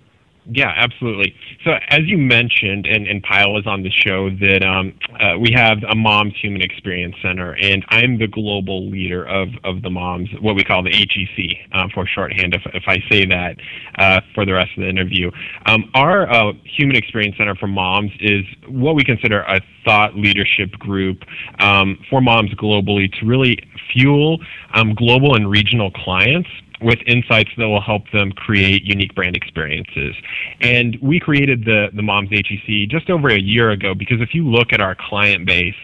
Yeah, 0.45 0.73
absolutely. 0.75 1.35
So 1.65 1.73
as 1.89 2.01
you 2.07 2.19
mentioned, 2.19 2.87
and, 2.87 3.07
and 3.07 3.23
Pyle 3.23 3.53
was 3.53 3.65
on 3.67 3.85
the 3.85 3.91
show, 3.91 4.29
that 4.29 4.65
um, 4.65 4.93
uh, 5.21 5.39
we 5.39 5.53
have 5.53 5.79
a 5.89 5.95
Moms 5.95 6.35
Human 6.41 6.63
Experience 6.63 7.15
Center, 7.23 7.55
and 7.55 7.85
I'm 7.91 8.19
the 8.19 8.27
global 8.27 8.91
leader 8.91 9.25
of, 9.25 9.51
of 9.63 9.83
the 9.83 9.91
Moms, 9.91 10.29
what 10.41 10.57
we 10.57 10.65
call 10.65 10.83
the 10.83 10.91
HEC 10.91 11.73
um, 11.73 11.91
for 11.91 12.07
shorthand, 12.07 12.55
if, 12.55 12.63
if 12.75 12.85
I 12.89 12.99
say 13.09 13.25
that 13.27 13.57
uh, 13.99 14.21
for 14.35 14.45
the 14.45 14.53
rest 14.53 14.71
of 14.77 14.83
the 14.83 14.89
interview. 14.89 15.31
Um, 15.67 15.89
our 15.95 16.29
uh, 16.29 16.53
Human 16.65 16.97
Experience 16.97 17.37
Center 17.39 17.55
for 17.55 17.69
Moms 17.69 18.11
is 18.19 18.45
what 18.67 18.97
we 18.97 19.05
consider 19.05 19.43
a 19.43 19.61
thought 19.85 20.17
leadership 20.17 20.73
group 20.73 21.23
um, 21.61 21.99
for 22.11 22.21
moms 22.21 22.53
globally 22.55 23.13
to 23.21 23.27
really 23.27 23.59
fuel 23.93 24.39
um, 24.75 24.95
global 24.95 25.37
and 25.37 25.49
regional 25.51 25.91
clients 25.91 26.49
with 26.83 26.99
insights 27.07 27.51
that 27.57 27.69
will 27.69 27.81
help 27.81 28.03
them 28.13 28.33
create 28.33 28.85
unique 28.85 29.15
brand 29.15 29.37
experiences. 29.37 30.15
And 30.61 30.99
we 31.01 31.21
created 31.21 31.65
the, 31.65 31.89
the 31.95 32.03
Moms 32.03 32.31
HEC 32.31 32.89
just 32.89 33.11
over 33.11 33.29
a 33.29 33.41
year 33.41 33.71
ago 33.71 33.95
because 33.95 34.21
if 34.21 34.35
you 34.35 34.49
look 34.49 34.73
at 34.73 34.81
our 34.81 34.97
client 34.99 35.47
base, 35.47 35.75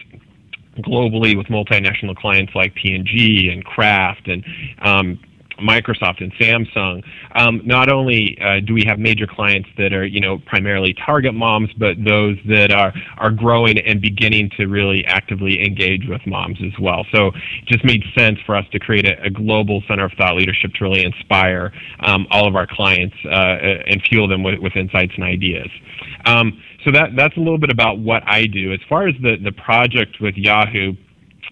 globally 0.77 1.37
with 1.37 1.47
multinational 1.47 2.15
clients 2.15 2.53
like 2.55 2.73
P&G 2.75 3.49
and 3.51 3.65
Kraft 3.65 4.27
and 4.27 4.45
um, 4.81 5.19
Microsoft 5.59 6.21
and 6.21 6.33
Samsung. 6.33 7.03
Um, 7.35 7.61
not 7.65 7.89
only 7.89 8.37
uh, 8.41 8.59
do 8.59 8.73
we 8.73 8.83
have 8.85 8.99
major 8.99 9.27
clients 9.27 9.69
that 9.77 9.93
are, 9.93 10.05
you 10.05 10.19
know, 10.19 10.39
primarily 10.45 10.93
target 10.93 11.33
moms, 11.33 11.69
but 11.77 12.03
those 12.03 12.37
that 12.47 12.71
are 12.71 12.93
are 13.17 13.31
growing 13.31 13.77
and 13.79 14.01
beginning 14.01 14.49
to 14.57 14.65
really 14.67 15.05
actively 15.05 15.65
engage 15.65 16.07
with 16.07 16.25
moms 16.25 16.57
as 16.65 16.77
well. 16.79 17.05
So 17.11 17.27
it 17.27 17.65
just 17.65 17.83
made 17.83 18.03
sense 18.17 18.39
for 18.45 18.55
us 18.55 18.65
to 18.71 18.79
create 18.79 19.05
a, 19.05 19.21
a 19.23 19.29
global 19.29 19.83
center 19.87 20.05
of 20.05 20.11
thought 20.13 20.35
leadership 20.35 20.73
to 20.75 20.83
really 20.83 21.03
inspire 21.03 21.71
um, 22.01 22.27
all 22.31 22.47
of 22.47 22.55
our 22.55 22.67
clients 22.67 23.15
uh, 23.25 23.29
and 23.87 24.01
fuel 24.03 24.27
them 24.27 24.43
with, 24.43 24.59
with 24.59 24.75
insights 24.75 25.13
and 25.15 25.23
ideas. 25.23 25.69
Um, 26.25 26.61
so 26.85 26.91
that 26.91 27.15
that's 27.15 27.35
a 27.37 27.39
little 27.39 27.57
bit 27.57 27.71
about 27.71 27.99
what 27.99 28.23
I 28.25 28.45
do. 28.45 28.73
As 28.73 28.79
far 28.87 29.07
as 29.07 29.15
the 29.21 29.37
the 29.43 29.51
project 29.51 30.17
with 30.21 30.35
Yahoo. 30.35 30.93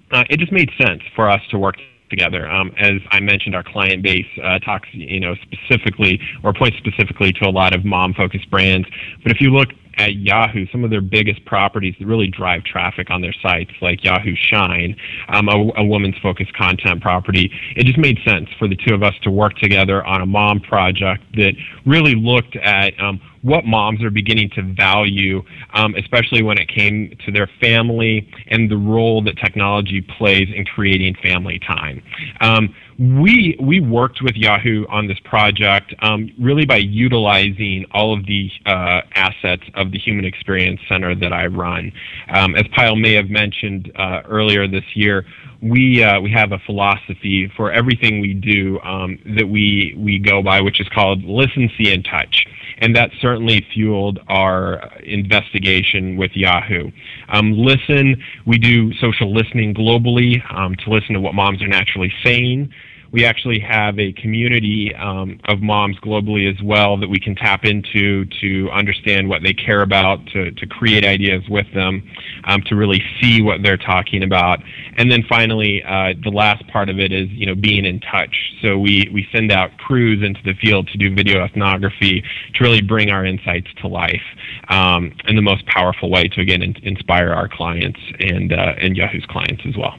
Uh, 0.10 0.24
it 0.30 0.40
just 0.40 0.54
made 0.54 0.72
sense 0.80 1.02
for 1.18 1.30
us 1.30 1.42
to 1.52 1.58
work 1.58 1.76
together. 2.10 2.50
Um, 2.50 2.72
as 2.78 2.96
I 3.12 3.20
mentioned, 3.20 3.56
our 3.56 3.64
client 3.64 4.04
base 4.04 4.28
uh, 4.44 4.60
talks, 4.60 4.88
you 4.92 5.20
know, 5.20 5.36
specifically 5.36 6.20
or 6.44 6.54
points 6.54 6.78
specifically 6.78 7.34
to 7.34 7.46
a 7.46 7.52
lot 7.52 7.76
of 7.76 7.86
mom-focused 7.86 8.50
brands. 8.50 8.88
But 9.24 9.32
if 9.32 9.42
you 9.42 9.52
look 9.52 9.70
at 9.98 10.16
Yahoo, 10.16 10.66
some 10.72 10.84
of 10.84 10.89
their 10.89 11.01
biggest 11.01 11.44
properties 11.46 11.96
that 12.00 12.06
really 12.06 12.27
drive 12.27 12.63
traffic 12.63 13.10
on 13.10 13.22
their 13.22 13.34
sites, 13.42 13.72
like 13.82 14.04
Yahoo 14.04 14.36
Shine, 14.36 14.96
um, 15.30 15.50
a, 15.50 15.72
a 15.77 15.84
woman's 15.84 16.18
focused 16.22 16.54
content 16.54 17.01
property, 17.01 17.51
it 17.75 17.86
just 17.86 17.98
made 17.98 18.18
sense 18.25 18.48
for 18.60 18.68
the 18.68 18.75
two 18.75 18.94
of 18.94 19.04
us 19.04 19.13
to 19.24 19.32
work 19.32 19.56
together 19.58 20.06
on 20.06 20.22
a 20.22 20.25
mom 20.25 20.60
project 20.60 21.24
that 21.36 21.54
really 21.86 22.16
looked 22.16 22.56
at 22.58 23.00
um, 23.00 23.20
what 23.42 23.66
moms 23.66 24.04
are 24.04 24.10
beginning 24.10 24.50
to 24.51 24.62
value, 24.74 25.42
um, 25.74 25.96
especially 25.96 26.44
when 26.44 26.58
it 26.58 26.68
came 26.68 27.16
to 27.25 27.32
their 27.32 27.50
family 27.62 28.30
and 28.48 28.70
the 28.70 28.77
role 28.77 29.24
that 29.24 29.38
technology 29.38 30.01
plays 30.18 30.48
in 30.54 30.66
creating 30.66 31.16
family 31.24 31.60
time. 31.60 32.04
Um, 32.42 32.75
we 33.00 33.56
we 33.62 33.80
worked 33.80 34.22
with 34.24 34.36
Yahoo 34.36 34.86
on 34.89 35.08
this 35.08 35.20
project 35.24 35.94
um, 36.01 36.32
really 36.39 36.66
by 36.66 36.77
utilizing 36.77 37.86
all 37.92 38.18
of 38.18 38.25
the 38.25 38.50
uh, 38.66 39.01
assets 39.13 39.63
of 39.75 39.92
the 39.92 40.00
Human 40.00 40.25
Experience 40.25 40.80
Center 40.89 41.13
that 41.13 41.32
I 41.32 41.46
run. 41.46 41.92
Um, 42.34 42.56
as 42.56 42.63
Pyle 42.75 42.96
may 42.96 43.13
have 43.13 43.30
mentioned 43.30 43.92
uh, 43.96 44.22
earlier 44.25 44.68
this 44.68 44.84
year, 44.96 45.25
we 45.62 46.04
uh, 46.04 46.20
we 46.20 46.32
have 46.32 46.52
a 46.52 46.60
philosophy 46.60 47.52
for 47.56 47.72
everything 47.72 48.22
we 48.22 48.34
do 48.34 48.80
um, 48.82 49.18
that 49.38 49.48
we 49.48 49.96
we 49.98 50.20
go 50.20 50.42
by, 50.42 50.62
which 50.62 50.80
is 50.80 50.88
called 50.90 51.24
listen, 51.24 51.70
see, 51.78 51.94
and 51.94 52.06
touch, 52.06 52.46
and 52.80 52.96
that 52.96 53.12
certainly 53.20 53.66
fueled 53.74 54.20
our 54.28 54.92
investigation 55.04 56.18
with 56.18 56.32
Yahoo. 56.36 56.92
Um, 57.30 57.54
listen, 57.54 58.22
we 58.46 58.58
do 58.58 58.94
social 58.96 59.34
listening 59.34 59.74
globally 59.74 60.42
um, 60.54 60.76
to 60.76 60.90
listen 60.90 61.14
to 61.14 61.22
what 61.22 61.34
moms 61.34 61.62
are 61.62 61.68
naturally 61.68 62.14
saying 62.24 62.72
we 63.12 63.26
actually 63.26 63.60
have 63.60 63.98
a 64.00 64.12
community 64.14 64.94
um, 64.96 65.40
of 65.46 65.62
moms 65.62 65.98
globally 66.00 66.50
as 66.50 66.62
well 66.64 66.98
that 66.98 67.08
we 67.08 67.20
can 67.20 67.36
tap 67.36 67.64
into 67.64 68.26
to 68.42 68.70
understand 68.72 69.28
what 69.28 69.44
they 69.44 69.54
care 69.54 69.82
about, 69.82 70.26
to, 70.28 70.52
to 70.52 70.66
create 70.68 71.06
ideas 71.06 71.44
with 71.50 71.66
them, 71.74 72.08
um, 72.46 72.62
to 72.64 72.76
really 72.76 73.02
see 73.22 73.42
what 73.42 73.64
they're 73.64 73.78
talking 73.78 74.24
about. 74.24 74.60
And 74.98 75.12
then 75.12 75.24
finally, 75.30 75.84
uh, 75.84 76.14
the 76.24 76.32
last 76.32 76.68
part 76.68 76.90
of 76.90 77.00
it 77.00 77.12
is 77.12 77.30
you 77.32 77.46
know 77.46 77.56
being 77.56 77.86
in 77.86 78.00
touch. 78.00 78.36
So 78.62 78.78
we, 78.78 79.10
we 79.14 79.28
send 79.32 79.52
out 79.52 79.78
crews 79.78 80.24
into 80.24 80.42
the 80.44 80.54
field 80.56 80.88
to 80.90 80.98
do 80.98 81.14
video 81.14 81.44
ethnography 81.44 82.24
to 82.56 82.64
really 82.64 82.82
bring 82.82 83.10
our 83.10 83.26
insights 83.26 83.68
to 83.82 83.88
life 83.88 84.22
um, 84.70 85.14
in 85.28 85.36
the 85.36 85.42
most 85.42 85.66
powerful 85.68 86.10
way 86.10 86.28
to 86.28 86.42
again 86.42 86.62
in, 86.62 86.76
inspire 86.84 87.32
our 87.32 87.48
clients 87.48 88.00
and 88.20 88.52
uh, 88.52 88.74
and 88.80 88.98
Yahoo's 88.98 89.26
clients 89.30 89.64
as 89.68 89.76
well. 89.78 89.96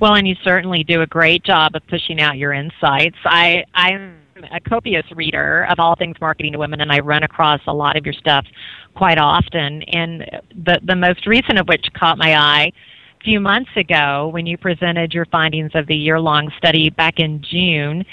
Well, 0.00 0.14
and 0.14 0.28
you 0.28 0.36
certainly 0.44 0.84
do 0.84 1.02
a 1.02 1.06
great 1.06 1.42
job 1.42 1.74
of 1.74 1.84
pushing 1.88 2.20
out 2.20 2.38
your 2.38 2.52
insights. 2.52 3.16
I 3.24 3.64
I'm 3.74 4.18
a 4.52 4.60
copious 4.60 5.04
reader 5.10 5.66
of 5.68 5.80
all 5.80 5.96
things 5.96 6.16
marketing 6.20 6.52
to 6.52 6.58
women, 6.58 6.80
and 6.80 6.92
I 6.92 7.00
run 7.00 7.24
across 7.24 7.60
a 7.66 7.74
lot 7.74 7.96
of 7.96 8.06
your 8.06 8.12
stuff 8.12 8.46
quite 8.94 9.18
often. 9.18 9.82
And 9.82 10.24
the 10.64 10.78
the 10.84 10.94
most 10.94 11.26
recent 11.26 11.58
of 11.58 11.66
which 11.66 11.84
caught 11.94 12.16
my 12.16 12.36
eye 12.36 12.72
a 13.20 13.24
few 13.24 13.40
months 13.40 13.70
ago 13.76 14.28
when 14.32 14.46
you 14.46 14.56
presented 14.56 15.12
your 15.12 15.26
findings 15.26 15.72
of 15.74 15.88
the 15.88 15.96
year 15.96 16.20
long 16.20 16.48
study 16.58 16.90
back 16.90 17.18
in 17.18 17.42
June 17.42 18.04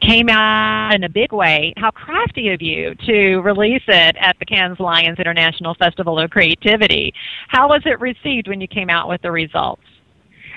came 0.00 0.30
out 0.30 0.94
in 0.94 1.04
a 1.04 1.08
big 1.08 1.32
way. 1.32 1.74
How 1.76 1.90
crafty 1.90 2.50
of 2.50 2.62
you 2.62 2.94
to 3.06 3.38
release 3.40 3.82
it 3.86 4.16
at 4.18 4.38
the 4.38 4.46
Cannes 4.46 4.80
Lions 4.80 5.18
International 5.18 5.74
Festival 5.74 6.18
of 6.18 6.30
Creativity. 6.30 7.12
How 7.48 7.68
was 7.68 7.82
it 7.84 8.00
received 8.00 8.48
when 8.48 8.60
you 8.62 8.68
came 8.68 8.88
out 8.88 9.08
with 9.08 9.20
the 9.22 9.30
results? 9.30 9.82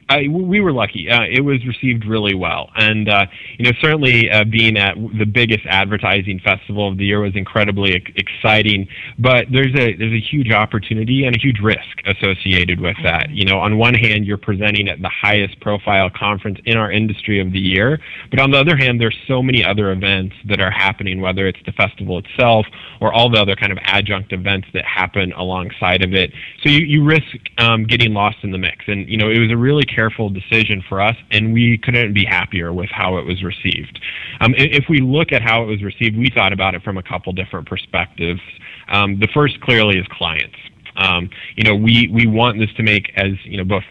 We 0.09 0.61
were 0.61 0.71
lucky. 0.71 1.09
Uh, 1.09 1.23
it 1.29 1.41
was 1.41 1.65
received 1.65 2.05
really 2.05 2.33
well, 2.33 2.69
and 2.75 3.09
uh, 3.09 3.25
you 3.57 3.65
know 3.65 3.71
certainly 3.81 4.29
uh, 4.31 4.45
being 4.45 4.77
at 4.77 4.95
the 5.17 5.25
biggest 5.25 5.65
advertising 5.67 6.39
festival 6.39 6.87
of 6.89 6.97
the 6.97 7.05
year 7.05 7.19
was 7.19 7.35
incredibly 7.35 8.01
exciting. 8.15 8.87
But 9.19 9.47
there's 9.51 9.75
a 9.75 9.95
there's 9.95 10.13
a 10.13 10.21
huge 10.21 10.51
opportunity 10.51 11.25
and 11.25 11.35
a 11.35 11.39
huge 11.39 11.59
risk 11.59 11.81
associated 12.05 12.79
with 12.79 12.95
that. 13.03 13.29
You 13.31 13.45
know, 13.45 13.59
on 13.59 13.77
one 13.77 13.93
hand, 13.93 14.25
you're 14.25 14.37
presenting 14.37 14.87
at 14.87 15.01
the 15.01 15.09
highest 15.09 15.59
profile 15.59 16.09
conference 16.09 16.59
in 16.65 16.77
our 16.77 16.91
industry 16.91 17.41
of 17.41 17.51
the 17.51 17.59
year, 17.59 17.99
but 18.29 18.39
on 18.39 18.51
the 18.51 18.57
other 18.57 18.77
hand, 18.77 19.01
there's 19.01 19.17
so 19.27 19.43
many 19.43 19.63
other 19.63 19.91
events 19.91 20.35
that 20.45 20.61
are 20.61 20.71
happening, 20.71 21.19
whether 21.19 21.47
it's 21.47 21.59
the 21.65 21.73
festival 21.73 22.17
itself 22.19 22.65
or 23.01 23.13
all 23.13 23.29
the 23.29 23.39
other 23.39 23.55
kind 23.55 23.71
of 23.71 23.77
adjunct 23.83 24.31
events 24.31 24.67
that 24.73 24.85
happen 24.85 25.33
alongside 25.33 26.01
of 26.01 26.13
it. 26.13 26.31
So 26.63 26.69
you 26.69 26.85
you 26.85 27.03
risk 27.03 27.25
um, 27.57 27.83
getting 27.83 28.13
lost 28.13 28.37
in 28.43 28.51
the 28.51 28.57
mix, 28.57 28.85
and 28.87 29.07
you 29.09 29.17
know 29.17 29.29
it 29.29 29.39
was 29.39 29.51
a 29.51 29.57
really 29.57 29.83
careful 29.97 30.29
decision 30.29 30.83
for 30.87 31.01
us, 31.01 31.15
and 31.31 31.53
we 31.53 31.79
couldn't 31.79 32.13
be 32.13 32.23
happier 32.23 32.71
with 32.71 32.89
how 32.91 33.17
it 33.17 33.25
was 33.25 33.43
received. 33.43 33.99
Um, 34.41 34.53
if 34.55 34.85
we 34.87 35.01
look 35.01 35.31
at 35.31 35.41
how 35.41 35.63
it 35.63 35.65
was 35.65 35.81
received, 35.81 36.15
we 36.15 36.29
thought 36.29 36.53
about 36.53 36.75
it 36.75 36.83
from 36.83 36.97
a 36.99 37.03
couple 37.03 37.33
different 37.33 37.67
perspectives. 37.67 38.41
Um, 38.89 39.19
the 39.19 39.27
first 39.33 39.59
clearly 39.61 39.97
is 39.97 40.05
clients. 40.11 40.55
Um, 40.97 41.29
you 41.55 41.63
know, 41.63 41.75
we, 41.75 42.09
we 42.11 42.27
want 42.27 42.59
this 42.59 42.71
to 42.77 42.83
make 42.83 43.11
as, 43.15 43.33
you 43.43 43.57
know, 43.57 43.63
both 43.63 43.83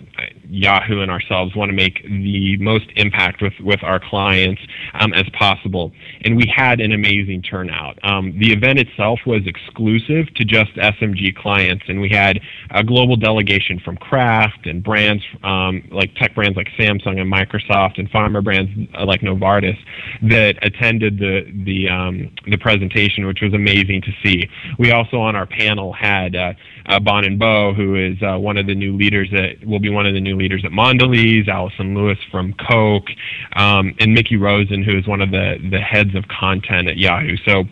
Yahoo 0.48 1.00
and 1.00 1.10
ourselves 1.10 1.54
want 1.56 1.70
to 1.70 1.76
make 1.76 2.02
the 2.02 2.56
most 2.58 2.86
impact 2.96 3.42
with, 3.42 3.54
with 3.60 3.82
our 3.82 4.00
clients 4.00 4.60
um, 4.94 5.12
as 5.14 5.28
possible. 5.30 5.92
And 6.22 6.36
we 6.36 6.52
had 6.54 6.80
an 6.80 6.92
amazing 6.92 7.42
turnout. 7.42 7.98
Um, 8.02 8.38
the 8.38 8.52
event 8.52 8.78
itself 8.78 9.20
was 9.26 9.42
exclusive 9.46 10.32
to 10.34 10.44
just 10.44 10.72
SMG 10.74 11.34
clients, 11.34 11.84
and 11.88 12.00
we 12.00 12.08
had 12.08 12.40
a 12.70 12.82
global 12.82 13.16
delegation 13.16 13.80
from 13.80 13.96
Kraft 13.96 14.66
and 14.66 14.82
brands 14.82 15.22
um, 15.42 15.82
like 15.90 16.14
tech 16.16 16.34
brands 16.34 16.56
like 16.56 16.68
Samsung 16.78 17.20
and 17.20 17.32
Microsoft 17.32 17.98
and 17.98 18.10
pharma 18.10 18.42
brands 18.42 18.70
like 19.04 19.20
Novartis 19.20 19.78
that 20.22 20.56
attended 20.62 21.18
the 21.18 21.42
the 21.64 21.88
um, 21.88 22.32
the 22.46 22.56
presentation, 22.56 23.26
which 23.26 23.40
was 23.40 23.54
amazing 23.54 24.02
to 24.02 24.12
see. 24.24 24.48
We 24.78 24.92
also 24.92 25.18
on 25.18 25.36
our 25.36 25.46
panel 25.46 25.92
had 25.92 26.36
uh, 26.36 26.52
uh, 26.86 27.00
Bonin 27.00 27.38
Bough, 27.38 27.74
who 27.74 27.94
is 27.94 28.16
uh, 28.22 28.38
one 28.38 28.56
of 28.56 28.66
the 28.66 28.74
new 28.74 28.96
leaders 28.96 29.28
that 29.32 29.64
will 29.66 29.80
be 29.80 29.90
one 29.90 30.06
of 30.06 30.14
the 30.14 30.20
new 30.20 30.36
leaders 30.36 30.62
at 30.64 30.70
Mondelez, 30.70 31.48
Allison 31.48 31.94
Lewis 31.94 32.18
from 32.30 32.54
Coke, 32.54 33.08
um, 33.54 33.94
and 33.98 34.14
Mickie 34.14 34.36
Rosen, 34.36 34.82
who 34.82 34.96
is 34.96 35.06
one 35.06 35.20
of 35.20 35.30
the, 35.30 35.56
the 35.70 35.80
heads 35.80 36.14
of 36.14 36.24
content 36.28 36.88
at 36.88 36.96
Yahoo. 36.96 37.36
So 37.44 37.64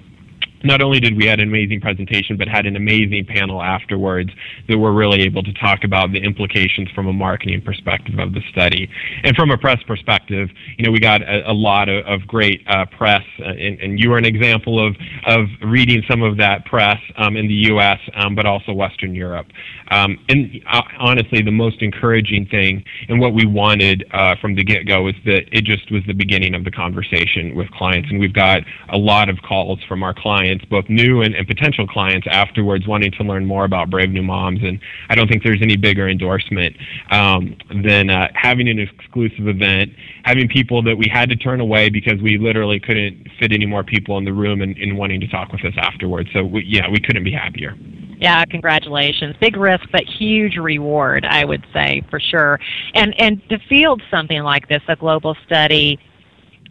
not 0.65 0.81
only 0.81 0.99
did 0.99 1.17
we 1.17 1.27
had 1.27 1.41
an 1.41 1.49
amazing 1.49 1.81
presentation, 1.81 2.37
but 2.37 2.49
had 2.49 2.67
an 2.67 2.75
amazing 2.75 3.27
panel 3.27 3.63
afterwards 3.63 4.31
that 4.69 4.79
were 4.79 4.93
really 4.93 5.23
able 5.23 5.43
to 5.43 5.53
talk 5.55 5.85
about 5.85 6.13
the 6.13 6.19
implications 6.19 6.89
from 6.95 7.07
a 7.07 7.13
marketing 7.13 7.61
perspective 7.61 8.19
of 8.19 8.33
the 8.33 8.41
study. 8.51 8.89
And 9.23 9.37
from 9.37 9.51
a 9.51 9.59
press 9.59 9.83
perspective, 9.87 10.49
you 10.79 10.85
know, 10.85 10.91
we 10.91 11.01
got 11.01 11.23
a, 11.23 11.51
a 11.51 11.53
lot 11.53 11.89
of, 11.89 12.05
of 12.07 12.27
great 12.27 12.63
uh, 12.67 12.87
press, 12.87 13.23
uh, 13.41 13.51
and, 13.51 13.79
and, 13.81 13.95
you 13.99 14.11
were 14.11 14.19
an 14.19 14.25
example 14.25 14.85
of, 14.85 14.97
of 15.27 15.47
reading 15.63 16.03
some 16.11 16.23
of 16.23 16.37
that 16.39 16.65
press 16.65 16.99
um, 17.17 17.37
in 17.37 17.47
the 17.47 17.55
U.S., 17.55 17.99
um, 18.15 18.35
but 18.35 18.45
also 18.45 18.73
Western 18.73 19.15
Europe. 19.15 19.47
Um, 19.91 20.19
and 20.29 20.61
uh, 20.71 20.83
honestly, 20.99 21.43
the 21.43 21.53
most 21.53 21.81
encouraging 21.81 22.47
thing 22.47 22.85
and 23.09 23.21
what 23.21 23.35
we 23.35 23.47
wanted 23.47 24.05
uh, 24.13 24.35
from 24.41 24.55
the 24.55 24.65
get-go 24.65 25.03
was 25.03 25.15
that 25.27 25.45
it 25.53 25.65
just 25.65 25.91
was 25.93 26.03
the 26.07 26.13
beginning 26.13 26.55
of 26.55 26.65
the 26.65 26.71
conversation 26.71 27.55
with 27.55 27.71
clients, 27.71 28.11
and 28.11 28.19
we've 28.19 28.33
got 28.33 28.63
a 28.89 28.99
lot 28.99 29.29
of 29.29 29.39
calls 29.43 29.79
from 29.89 30.03
our 30.03 30.15
clients 30.15 30.54
clients, 30.55 30.65
both 30.71 30.89
new 30.89 31.23
and, 31.23 31.35
and 31.35 31.47
potential 31.47 31.87
clients 31.87 32.27
afterwards, 32.31 32.87
wanting 32.87 33.13
to 33.13 33.23
learn 33.23 33.47
more 33.47 33.65
about 33.65 33.91
Brave 33.91 34.11
New 34.11 34.23
Moms. 34.23 34.61
And 34.63 34.79
I 35.09 35.15
don't 35.15 35.29
think 35.29 35.43
there's 35.43 35.63
any 35.63 35.77
bigger 35.77 36.09
endorsement 36.09 36.77
um, 37.11 37.57
than 37.83 38.11
uh, 38.11 38.29
having 38.35 38.69
an 38.69 38.79
exclusive 38.79 39.49
event, 39.49 39.93
having 40.25 40.49
people 40.49 40.83
that 40.83 40.97
we 40.97 41.09
had 41.11 41.29
to 41.31 41.37
turn 41.37 41.61
away 41.61 41.91
because 41.91 42.21
we 42.21 42.39
literally 42.39 42.81
couldn't 42.81 43.29
fit 43.39 43.53
any 43.53 43.67
more 43.67 43.85
people 43.85 44.19
in 44.19 44.25
the 44.25 44.33
room 44.33 44.63
and, 44.63 44.77
and 44.79 44.97
wanting 44.97 45.21
to 45.21 45.29
talk 45.29 45.53
with 45.53 45.65
us 45.65 45.75
afterwards. 45.77 46.29
So 46.33 46.45
we, 46.45 46.65
yeah, 46.65 46.89
we 46.91 47.01
couldn't 47.01 47.25
be 47.25 47.33
happier. 47.33 47.77
Yeah, 48.17 48.45
congratulations. 48.45 49.37
Big 49.41 49.57
risk, 49.57 49.85
but 49.91 50.05
huge 50.05 50.57
reward, 50.57 51.27
I 51.29 51.45
would 51.45 51.65
say 51.73 52.03
for 52.11 52.21
sure. 52.21 52.61
And 52.95 53.13
and 53.21 53.43
to 53.49 53.59
field 53.69 54.03
something 54.11 54.43
like 54.43 54.69
this, 54.69 54.81
a 54.89 54.95
global 54.97 55.37
study 55.45 55.99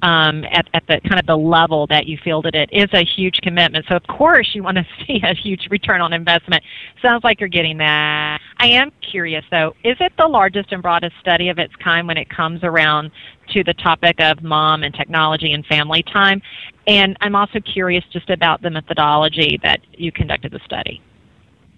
um, 0.03 0.43
at, 0.51 0.67
at 0.73 0.85
the 0.87 0.99
kind 1.07 1.19
of 1.19 1.25
the 1.25 1.37
level 1.37 1.87
that 1.87 2.05
you 2.07 2.17
fielded 2.23 2.53
it 2.55 2.69
is 2.73 2.89
a 2.93 3.05
huge 3.05 3.39
commitment. 3.41 3.85
So 3.89 3.95
of 3.95 4.03
course 4.03 4.49
you 4.53 4.61
want 4.61 4.77
to 4.77 4.85
see 5.07 5.21
a 5.23 5.33
huge 5.33 5.67
return 5.71 6.01
on 6.01 6.13
investment. 6.13 6.61
Sounds 7.01 7.23
like 7.23 7.39
you're 7.39 7.49
getting 7.49 7.77
that. 7.77 8.39
I 8.57 8.67
am 8.67 8.91
curious 9.09 9.45
though, 9.49 9.73
is 9.83 9.95
it 9.99 10.11
the 10.17 10.27
largest 10.27 10.73
and 10.73 10.81
broadest 10.81 11.15
study 11.21 11.49
of 11.49 11.57
its 11.57 11.73
kind 11.77 12.05
when 12.07 12.17
it 12.17 12.29
comes 12.29 12.59
around 12.63 13.11
to 13.53 13.63
the 13.63 13.73
topic 13.75 14.19
of 14.19 14.43
mom 14.43 14.83
and 14.83 14.93
technology 14.93 15.53
and 15.53 15.65
family 15.65 16.03
time? 16.03 16.41
And 16.85 17.17
I'm 17.21 17.35
also 17.35 17.59
curious 17.61 18.03
just 18.11 18.29
about 18.29 18.61
the 18.61 18.69
methodology 18.69 19.57
that 19.63 19.79
you 19.93 20.11
conducted 20.11 20.51
the 20.51 20.59
study. 20.65 21.01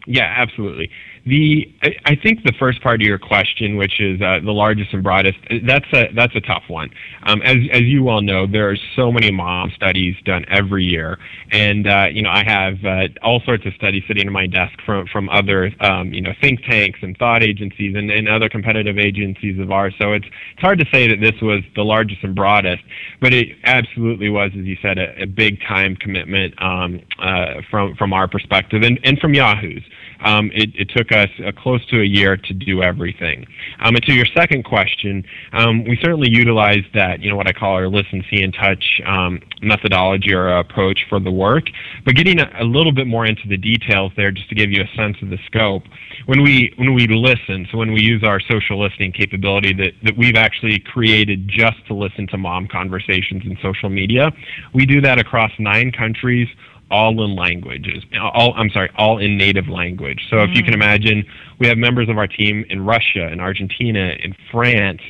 Yeah, 0.07 0.33
absolutely. 0.35 0.89
The 1.27 1.73
I 2.05 2.15
think 2.15 2.43
the 2.43 2.53
first 2.59 2.83
part 2.83 3.01
of 3.01 3.07
your 3.07 3.17
question, 3.17 3.77
which 3.77 3.99
is 3.99 4.21
uh, 4.21 4.41
the 4.43 4.51
largest 4.51 4.93
and 4.93 5.01
broadest, 5.01 5.39
that's 5.65 5.87
a 5.91 6.11
that's 6.13 6.35
a 6.35 6.41
tough 6.41 6.61
one. 6.67 6.91
Um, 7.23 7.41
as 7.41 7.57
as 7.71 7.81
you 7.81 8.03
well 8.03 8.21
know, 8.21 8.45
there 8.45 8.69
are 8.69 8.77
so 8.95 9.11
many 9.11 9.31
mom 9.31 9.71
studies 9.75 10.15
done 10.23 10.45
every 10.51 10.85
year, 10.85 11.17
and 11.51 11.87
uh, 11.87 12.09
you 12.11 12.21
know 12.21 12.29
I 12.29 12.43
have 12.43 12.75
uh, 12.85 13.07
all 13.23 13.41
sorts 13.43 13.65
of 13.65 13.73
studies 13.73 14.03
sitting 14.07 14.27
on 14.27 14.33
my 14.33 14.45
desk 14.45 14.77
from 14.85 15.07
from 15.07 15.27
other 15.29 15.71
um, 15.79 16.13
you 16.13 16.21
know 16.21 16.31
think 16.41 16.63
tanks 16.63 16.99
and 17.01 17.17
thought 17.17 17.41
agencies 17.41 17.95
and, 17.95 18.11
and 18.11 18.29
other 18.29 18.47
competitive 18.47 18.99
agencies 18.99 19.59
of 19.59 19.71
ours. 19.71 19.95
So 19.99 20.13
it's 20.13 20.27
it's 20.27 20.61
hard 20.61 20.77
to 20.77 20.85
say 20.93 21.07
that 21.07 21.21
this 21.21 21.41
was 21.41 21.61
the 21.75 21.83
largest 21.83 22.23
and 22.23 22.35
broadest, 22.35 22.83
but 23.19 23.33
it 23.33 23.47
absolutely 23.63 24.29
was, 24.29 24.51
as 24.51 24.63
you 24.65 24.77
said, 24.79 24.99
a, 24.99 25.23
a 25.23 25.25
big 25.25 25.59
time 25.61 25.95
commitment 25.95 26.53
um, 26.61 27.01
uh, 27.17 27.61
from 27.71 27.95
from 27.95 28.13
our 28.13 28.27
perspective 28.27 28.83
and 28.83 28.99
and 29.03 29.17
from 29.17 29.33
Yahoo's. 29.33 29.81
Um, 30.25 30.51
it, 30.53 30.71
it 30.75 30.89
took 30.89 31.11
us 31.11 31.29
uh, 31.45 31.51
close 31.51 31.85
to 31.87 32.01
a 32.01 32.03
year 32.03 32.35
to 32.35 32.53
do 32.53 32.81
everything. 32.81 33.45
Um, 33.79 33.95
and 33.95 34.03
to 34.05 34.13
your 34.13 34.25
second 34.35 34.63
question, 34.63 35.23
um, 35.53 35.83
we 35.83 35.97
certainly 36.01 36.29
utilized 36.29 36.87
that, 36.95 37.21
you 37.21 37.29
know, 37.29 37.35
what 37.35 37.47
I 37.47 37.53
call 37.53 37.73
our 37.73 37.87
listen, 37.87 38.23
see, 38.29 38.41
and 38.41 38.53
touch 38.53 39.01
um, 39.05 39.39
methodology 39.61 40.33
or 40.33 40.47
approach 40.57 41.05
for 41.09 41.19
the 41.19 41.31
work. 41.31 41.65
But 42.05 42.15
getting 42.15 42.39
a, 42.39 42.49
a, 42.59 42.63
little 42.63 42.91
bit 42.91 43.05
more 43.07 43.25
into 43.25 43.47
the 43.47 43.57
details 43.57 44.11
there, 44.17 44.31
just 44.31 44.49
to 44.49 44.55
give 44.55 44.71
you 44.71 44.83
a 44.83 44.95
sense 44.95 45.17
of 45.21 45.29
the 45.29 45.37
scope, 45.45 45.83
when 46.25 46.41
we 46.41 46.73
when 46.77 46.93
we 46.93 47.07
listen, 47.07 47.67
so 47.71 47.77
when 47.77 47.93
we 47.93 48.01
use 48.01 48.23
our 48.23 48.39
social 48.39 48.81
listening 48.81 49.11
capability 49.11 49.73
that, 49.73 49.93
that 50.03 50.17
we've 50.17 50.35
actually 50.35 50.79
created 50.79 51.47
just 51.47 51.85
to 51.87 51.93
listen 51.93 52.27
to 52.27 52.37
mom 52.37 52.67
conversations 52.67 53.43
in 53.45 53.57
social 53.61 53.89
media, 53.89 54.31
we 54.73 54.85
do 54.85 55.01
that 55.01 55.19
across 55.19 55.51
nine 55.59 55.91
countries 55.91 56.47
all 56.91 57.23
in 57.23 57.35
languages. 57.35 58.03
All 58.19 58.53
I'm 58.55 58.69
sorry, 58.69 58.89
all 58.97 59.17
in 59.17 59.37
native 59.37 59.67
language. 59.67 60.21
So 60.29 60.37
mm 60.37 60.49
if 60.49 60.55
you 60.55 60.63
can 60.63 60.73
mm. 60.73 60.81
imagine, 60.83 61.25
we 61.59 61.67
have 61.67 61.77
members 61.77 62.09
of 62.09 62.17
our 62.17 62.27
team 62.27 62.65
in 62.69 62.85
Russia, 62.85 63.27
in 63.31 63.39
Argentina, 63.39 64.15
in 64.23 64.35
France, 64.51 65.01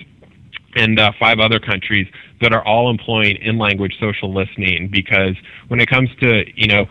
and 0.75 0.99
uh, 0.99 1.11
five 1.19 1.39
other 1.39 1.59
countries 1.59 2.07
that 2.41 2.53
are 2.53 2.65
all 2.65 2.89
employing 2.89 3.37
in 3.37 3.57
language 3.57 3.95
social 3.99 4.33
listening 4.33 4.89
because 4.89 5.35
when 5.67 5.79
it 5.79 5.89
comes 5.89 6.09
to 6.19 6.43
you 6.55 6.67
know 6.67 6.85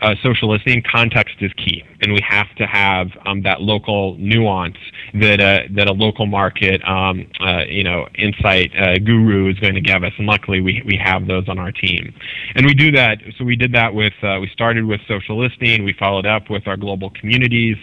uh, 0.00 0.14
social 0.22 0.50
listening, 0.50 0.82
context 0.90 1.36
is 1.40 1.52
key, 1.54 1.84
and 2.00 2.12
we 2.12 2.20
have 2.26 2.54
to 2.56 2.66
have 2.66 3.08
um, 3.26 3.42
that 3.42 3.60
local 3.60 4.16
nuance 4.16 4.76
that 5.14 5.40
uh, 5.40 5.60
that 5.74 5.88
a 5.88 5.92
local 5.92 6.26
market, 6.26 6.82
um, 6.88 7.26
uh, 7.40 7.64
you 7.68 7.84
know, 7.84 8.06
insight 8.14 8.70
uh, 8.76 8.98
guru 8.98 9.50
is 9.50 9.58
going 9.58 9.74
to 9.74 9.80
give 9.80 10.02
us. 10.02 10.12
And 10.16 10.26
luckily, 10.26 10.60
we 10.60 10.82
we 10.86 10.96
have 10.96 11.26
those 11.26 11.48
on 11.48 11.58
our 11.58 11.72
team, 11.72 12.14
and 12.54 12.64
we 12.64 12.74
do 12.74 12.90
that. 12.92 13.18
So 13.36 13.44
we 13.44 13.56
did 13.56 13.72
that 13.72 13.94
with 13.94 14.14
uh, 14.22 14.38
we 14.40 14.48
started 14.48 14.86
with 14.86 15.00
social 15.06 15.38
listening. 15.38 15.84
We 15.84 15.92
followed 15.92 16.26
up 16.26 16.48
with 16.48 16.66
our 16.66 16.76
global 16.76 17.10
communities 17.10 17.76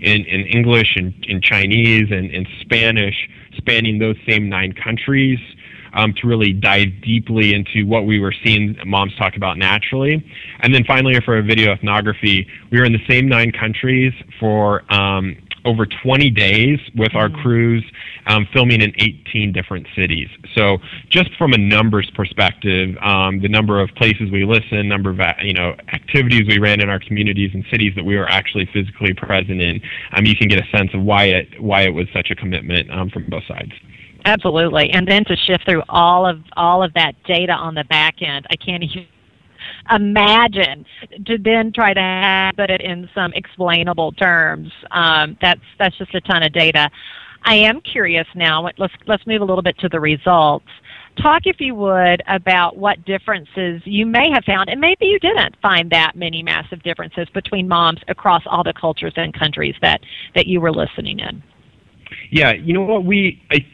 in 0.00 0.24
in 0.26 0.46
English 0.46 0.96
and 0.96 1.14
in 1.24 1.40
Chinese 1.40 2.10
and 2.10 2.30
in 2.30 2.46
Spanish, 2.60 3.28
spanning 3.56 3.98
those 3.98 4.16
same 4.26 4.48
nine 4.48 4.72
countries 4.72 5.38
um, 5.94 6.14
to 6.14 6.26
really 6.26 6.52
dive 6.52 6.88
deeply 7.02 7.54
into 7.54 7.86
what 7.86 8.06
we 8.06 8.18
were 8.18 8.34
seeing 8.44 8.76
moms 8.86 9.14
talk 9.16 9.36
about 9.36 9.58
naturally. 9.58 10.24
And 10.60 10.74
then 10.74 10.84
finally, 10.84 11.18
for 11.24 11.38
a 11.38 11.42
video 11.42 11.72
ethnography, 11.72 12.46
we 12.70 12.78
were 12.78 12.84
in 12.84 12.92
the 12.92 13.04
same 13.08 13.28
nine 13.28 13.52
countries 13.52 14.12
for 14.38 14.82
um, 14.92 15.36
over 15.64 15.86
20 15.86 16.30
days 16.30 16.78
with 16.96 17.14
our 17.14 17.28
mm-hmm. 17.28 17.42
crews 17.42 17.84
um, 18.26 18.46
filming 18.52 18.80
in 18.80 18.92
18 18.98 19.52
different 19.52 19.86
cities. 19.96 20.28
So 20.54 20.78
just 21.08 21.30
from 21.36 21.52
a 21.52 21.58
numbers 21.58 22.10
perspective, 22.14 22.96
um, 23.02 23.40
the 23.40 23.48
number 23.48 23.80
of 23.80 23.90
places 23.96 24.30
we 24.30 24.44
listen, 24.44 24.88
number 24.88 25.10
of 25.10 25.20
you 25.42 25.54
know 25.54 25.74
activities 25.92 26.46
we 26.46 26.58
ran 26.58 26.80
in 26.80 26.88
our 26.88 27.00
communities 27.00 27.50
and 27.54 27.64
cities 27.70 27.92
that 27.96 28.04
we 28.04 28.16
were 28.16 28.28
actually 28.28 28.66
physically 28.72 29.14
present 29.14 29.60
in, 29.60 29.80
um, 30.12 30.24
you 30.24 30.36
can 30.36 30.48
get 30.48 30.58
a 30.58 30.76
sense 30.76 30.90
of 30.94 31.02
why 31.02 31.24
it 31.24 31.60
why 31.60 31.82
it 31.82 31.94
was 31.94 32.06
such 32.12 32.30
a 32.30 32.34
commitment 32.34 32.90
um, 32.90 33.10
from 33.10 33.26
both 33.28 33.44
sides. 33.46 33.72
Absolutely, 34.24 34.90
and 34.90 35.06
then 35.06 35.24
to 35.24 35.36
shift 35.36 35.64
through 35.68 35.82
all 35.88 36.26
of 36.26 36.40
all 36.56 36.82
of 36.82 36.92
that 36.94 37.14
data 37.24 37.52
on 37.52 37.74
the 37.74 37.84
back 37.84 38.22
end, 38.22 38.46
I 38.50 38.56
can't 38.56 38.82
even 38.82 39.06
imagine 39.90 40.84
to 41.26 41.38
then 41.38 41.72
try 41.72 41.94
to 41.94 42.52
put 42.56 42.70
it 42.70 42.80
in 42.80 43.08
some 43.14 43.32
explainable 43.34 44.12
terms. 44.12 44.70
Um, 44.90 45.36
that's 45.40 45.60
that's 45.78 45.96
just 45.98 46.14
a 46.14 46.20
ton 46.20 46.42
of 46.42 46.52
data. 46.52 46.90
I 47.44 47.56
am 47.56 47.80
curious 47.80 48.26
now. 48.34 48.68
Let's 48.78 48.94
let's 49.06 49.26
move 49.26 49.42
a 49.42 49.44
little 49.44 49.62
bit 49.62 49.78
to 49.78 49.88
the 49.88 50.00
results. 50.00 50.68
Talk, 51.20 51.42
if 51.44 51.60
you 51.60 51.74
would, 51.74 52.22
about 52.26 52.78
what 52.78 53.04
differences 53.04 53.82
you 53.84 54.06
may 54.06 54.30
have 54.30 54.44
found, 54.44 54.70
and 54.70 54.80
maybe 54.80 55.06
you 55.06 55.18
didn't 55.18 55.56
find 55.60 55.90
that 55.90 56.12
many 56.16 56.42
massive 56.42 56.82
differences 56.82 57.28
between 57.34 57.68
moms 57.68 58.00
across 58.08 58.42
all 58.46 58.64
the 58.64 58.72
cultures 58.72 59.12
and 59.16 59.34
countries 59.34 59.74
that 59.82 60.00
that 60.34 60.46
you 60.46 60.60
were 60.60 60.72
listening 60.72 61.18
in. 61.18 61.42
Yeah, 62.30 62.52
you 62.52 62.72
know 62.72 62.82
what 62.82 63.04
we. 63.04 63.42
I, 63.50 63.66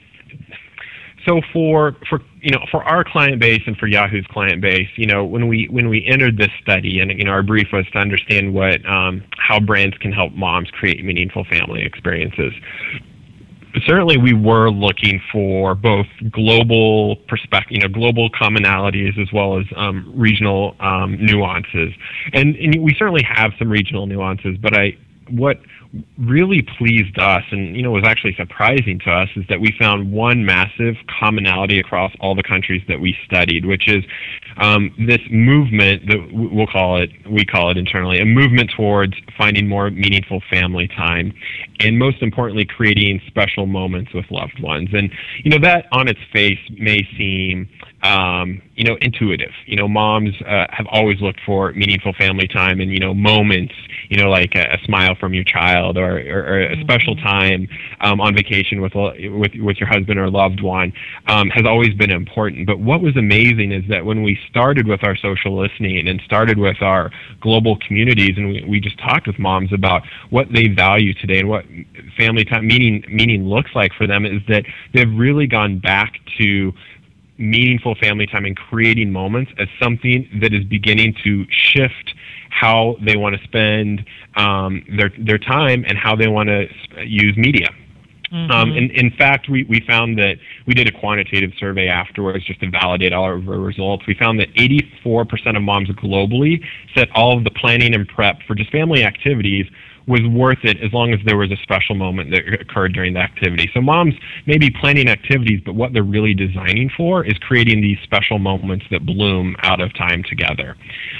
so 1.26 1.40
for 1.52 1.96
for 2.08 2.20
you 2.40 2.50
know 2.50 2.64
for 2.70 2.82
our 2.84 3.04
client 3.04 3.40
base 3.40 3.62
and 3.66 3.76
for 3.76 3.86
Yahoo's 3.86 4.26
client 4.30 4.60
base, 4.60 4.88
you 4.96 5.06
know 5.06 5.24
when 5.24 5.48
we 5.48 5.68
when 5.70 5.88
we 5.88 6.06
entered 6.06 6.38
this 6.38 6.50
study 6.62 7.00
and 7.00 7.10
you 7.10 7.24
know 7.24 7.32
our 7.32 7.42
brief 7.42 7.68
was 7.72 7.86
to 7.92 7.98
understand 7.98 8.54
what 8.54 8.84
um, 8.88 9.22
how 9.38 9.60
brands 9.60 9.96
can 9.98 10.12
help 10.12 10.32
moms 10.32 10.70
create 10.70 11.04
meaningful 11.04 11.44
family 11.44 11.82
experiences 11.82 12.52
certainly 13.86 14.16
we 14.16 14.32
were 14.32 14.70
looking 14.70 15.20
for 15.30 15.74
both 15.74 16.06
global 16.30 17.16
perspective, 17.28 17.72
you 17.72 17.80
know, 17.80 17.88
global 17.88 18.30
commonalities 18.30 19.20
as 19.20 19.28
well 19.32 19.58
as 19.58 19.66
um, 19.76 20.10
regional 20.16 20.74
um, 20.80 21.16
nuances, 21.20 21.92
and, 22.32 22.56
and 22.56 22.82
we 22.82 22.94
certainly 22.98 23.22
have 23.22 23.52
some 23.58 23.68
regional 23.68 24.06
nuances. 24.06 24.56
But 24.60 24.76
I, 24.76 24.96
what 25.30 25.60
really 26.18 26.66
pleased 26.76 27.18
us 27.18 27.42
and 27.50 27.74
you 27.74 27.82
know 27.82 27.90
was 27.90 28.04
actually 28.04 28.34
surprising 28.36 28.98
to 29.02 29.10
us 29.10 29.28
is 29.36 29.44
that 29.48 29.60
we 29.60 29.72
found 29.78 30.12
one 30.12 30.44
massive 30.44 30.94
commonality 31.18 31.78
across 31.80 32.12
all 32.20 32.34
the 32.34 32.42
countries 32.42 32.82
that 32.88 33.00
we 33.00 33.16
studied 33.24 33.64
which 33.64 33.88
is 33.88 34.04
um, 34.58 34.90
this 35.06 35.20
movement 35.30 36.06
that 36.06 36.18
we'll 36.32 36.66
call 36.66 37.00
it 37.00 37.10
we 37.30 37.44
call 37.44 37.70
it 37.70 37.78
internally 37.78 38.18
a 38.18 38.24
movement 38.24 38.70
towards 38.76 39.14
finding 39.36 39.66
more 39.66 39.90
meaningful 39.90 40.42
family 40.50 40.88
time 40.88 41.32
and 41.80 41.98
most 41.98 42.22
importantly 42.22 42.64
creating 42.64 43.20
special 43.26 43.66
moments 43.66 44.12
with 44.12 44.24
loved 44.30 44.60
ones. 44.60 44.88
And 44.92 45.10
you 45.44 45.50
know 45.50 45.58
that 45.62 45.86
on 45.92 46.08
its 46.08 46.20
face 46.32 46.58
may 46.70 47.06
seem 47.16 47.68
um, 48.02 48.62
you 48.76 48.84
know, 48.84 48.96
intuitive. 49.00 49.52
You 49.66 49.76
know, 49.76 49.88
moms 49.88 50.34
uh, 50.42 50.66
have 50.70 50.86
always 50.90 51.20
looked 51.20 51.40
for 51.44 51.72
meaningful 51.72 52.12
family 52.12 52.46
time 52.46 52.80
and 52.80 52.92
you 52.92 53.00
know 53.00 53.12
moments. 53.12 53.74
You 54.08 54.16
know, 54.16 54.30
like 54.30 54.54
a, 54.54 54.74
a 54.74 54.78
smile 54.84 55.16
from 55.16 55.34
your 55.34 55.44
child 55.44 55.98
or, 55.98 56.18
or, 56.18 56.40
or 56.44 56.60
a 56.60 56.80
special 56.80 57.14
mm-hmm. 57.14 57.26
time 57.26 57.68
um, 58.00 58.20
on 58.20 58.34
vacation 58.34 58.80
with 58.80 58.94
with 58.94 59.52
with 59.56 59.78
your 59.78 59.88
husband 59.88 60.18
or 60.18 60.30
loved 60.30 60.62
one 60.62 60.92
um, 61.26 61.50
has 61.50 61.66
always 61.66 61.92
been 61.94 62.10
important. 62.10 62.66
But 62.66 62.78
what 62.78 63.00
was 63.00 63.16
amazing 63.16 63.72
is 63.72 63.84
that 63.88 64.04
when 64.04 64.22
we 64.22 64.38
started 64.48 64.86
with 64.86 65.02
our 65.02 65.16
social 65.16 65.58
listening 65.58 66.08
and 66.08 66.20
started 66.24 66.58
with 66.58 66.80
our 66.80 67.10
global 67.40 67.76
communities, 67.86 68.36
and 68.36 68.48
we, 68.48 68.64
we 68.66 68.80
just 68.80 68.98
talked 68.98 69.26
with 69.26 69.38
moms 69.38 69.72
about 69.72 70.02
what 70.30 70.46
they 70.52 70.68
value 70.68 71.14
today 71.14 71.40
and 71.40 71.48
what 71.48 71.64
family 72.16 72.44
time 72.44 72.66
meaning 72.66 73.04
meaning 73.08 73.44
looks 73.44 73.70
like 73.74 73.92
for 73.94 74.06
them, 74.06 74.24
is 74.24 74.40
that 74.48 74.64
they've 74.94 75.12
really 75.18 75.46
gone 75.46 75.78
back 75.78 76.14
to 76.38 76.72
meaningful 77.38 77.94
family 77.94 78.26
time 78.26 78.44
and 78.44 78.56
creating 78.56 79.10
moments 79.10 79.52
as 79.58 79.68
something 79.80 80.28
that 80.40 80.52
is 80.52 80.64
beginning 80.64 81.14
to 81.24 81.46
shift 81.50 82.14
how 82.50 82.96
they 83.00 83.16
want 83.16 83.36
to 83.36 83.42
spend 83.44 84.04
um, 84.36 84.84
their 84.96 85.10
their 85.18 85.38
time 85.38 85.84
and 85.86 85.96
how 85.96 86.16
they 86.16 86.28
want 86.28 86.48
to 86.48 86.66
use 87.04 87.36
media. 87.36 87.68
Mm-hmm. 88.32 88.50
Um, 88.50 88.72
and 88.72 88.90
in 88.90 89.10
fact, 89.12 89.48
we, 89.48 89.64
we 89.64 89.80
found 89.80 90.18
that 90.18 90.36
we 90.66 90.74
did 90.74 90.86
a 90.86 90.92
quantitative 90.92 91.52
survey 91.58 91.88
afterwards 91.88 92.44
just 92.44 92.60
to 92.60 92.70
validate 92.70 93.12
all 93.12 93.32
of 93.32 93.48
our 93.48 93.58
results. 93.58 94.06
We 94.06 94.14
found 94.14 94.38
that 94.40 94.52
84% 94.54 95.56
of 95.56 95.62
moms 95.62 95.88
globally 95.90 96.62
said 96.94 97.08
all 97.14 97.36
of 97.36 97.44
the 97.44 97.50
planning 97.50 97.94
and 97.94 98.06
prep 98.06 98.40
for 98.46 98.54
just 98.54 98.70
family 98.70 99.02
activities 99.02 99.66
was 100.08 100.22
worth 100.32 100.64
it 100.64 100.82
as 100.82 100.92
long 100.92 101.12
as 101.12 101.20
there 101.26 101.36
was 101.36 101.52
a 101.52 101.56
special 101.62 101.94
moment 101.94 102.30
that 102.30 102.42
occurred 102.60 102.94
during 102.94 103.12
the 103.12 103.20
activity. 103.20 103.70
So 103.74 103.80
moms 103.80 104.14
may 104.46 104.56
be 104.56 104.70
planning 104.70 105.08
activities, 105.08 105.60
but 105.64 105.74
what 105.74 105.92
they're 105.92 106.02
really 106.02 106.32
designing 106.32 106.90
for 106.96 107.24
is 107.24 107.34
creating 107.38 107.82
these 107.82 107.98
special 108.02 108.38
moments 108.38 108.86
that 108.90 109.04
bloom 109.04 109.54
out 109.62 109.80
of 109.80 109.94
time 109.94 110.24
together. 110.28 110.76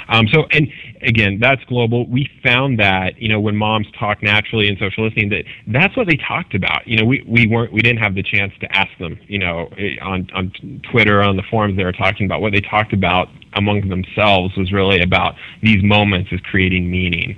Um, 0.07 0.27
so, 0.33 0.45
and 0.51 0.67
again, 1.03 1.37
that's 1.39 1.63
global. 1.65 2.07
We 2.07 2.27
found 2.43 2.79
that 2.79 3.21
you 3.21 3.29
know 3.29 3.39
when 3.39 3.55
moms 3.55 3.87
talk 3.97 4.23
naturally 4.23 4.67
in 4.67 4.77
social 4.77 5.05
listening, 5.05 5.29
that 5.29 5.43
that's 5.67 5.95
what 5.95 6.07
they 6.07 6.17
talked 6.17 6.55
about. 6.55 6.87
You 6.87 6.97
know, 6.97 7.05
we, 7.05 7.23
we 7.27 7.45
weren't 7.45 7.71
we 7.71 7.81
didn't 7.81 7.99
have 7.99 8.15
the 8.15 8.23
chance 8.23 8.53
to 8.61 8.77
ask 8.77 8.89
them. 8.99 9.19
You 9.27 9.37
know, 9.37 9.69
on 10.01 10.27
on 10.33 10.51
Twitter 10.91 11.21
on 11.21 11.37
the 11.37 11.43
forums 11.43 11.77
they 11.77 11.83
were 11.83 11.91
talking 11.91 12.25
about 12.25 12.41
what 12.41 12.53
they 12.53 12.61
talked 12.61 12.93
about 12.93 13.27
among 13.53 13.87
themselves 13.89 14.55
was 14.57 14.71
really 14.71 15.01
about 15.01 15.35
these 15.61 15.83
moments 15.83 16.29
as 16.33 16.39
creating 16.41 16.89
meaning. 16.89 17.37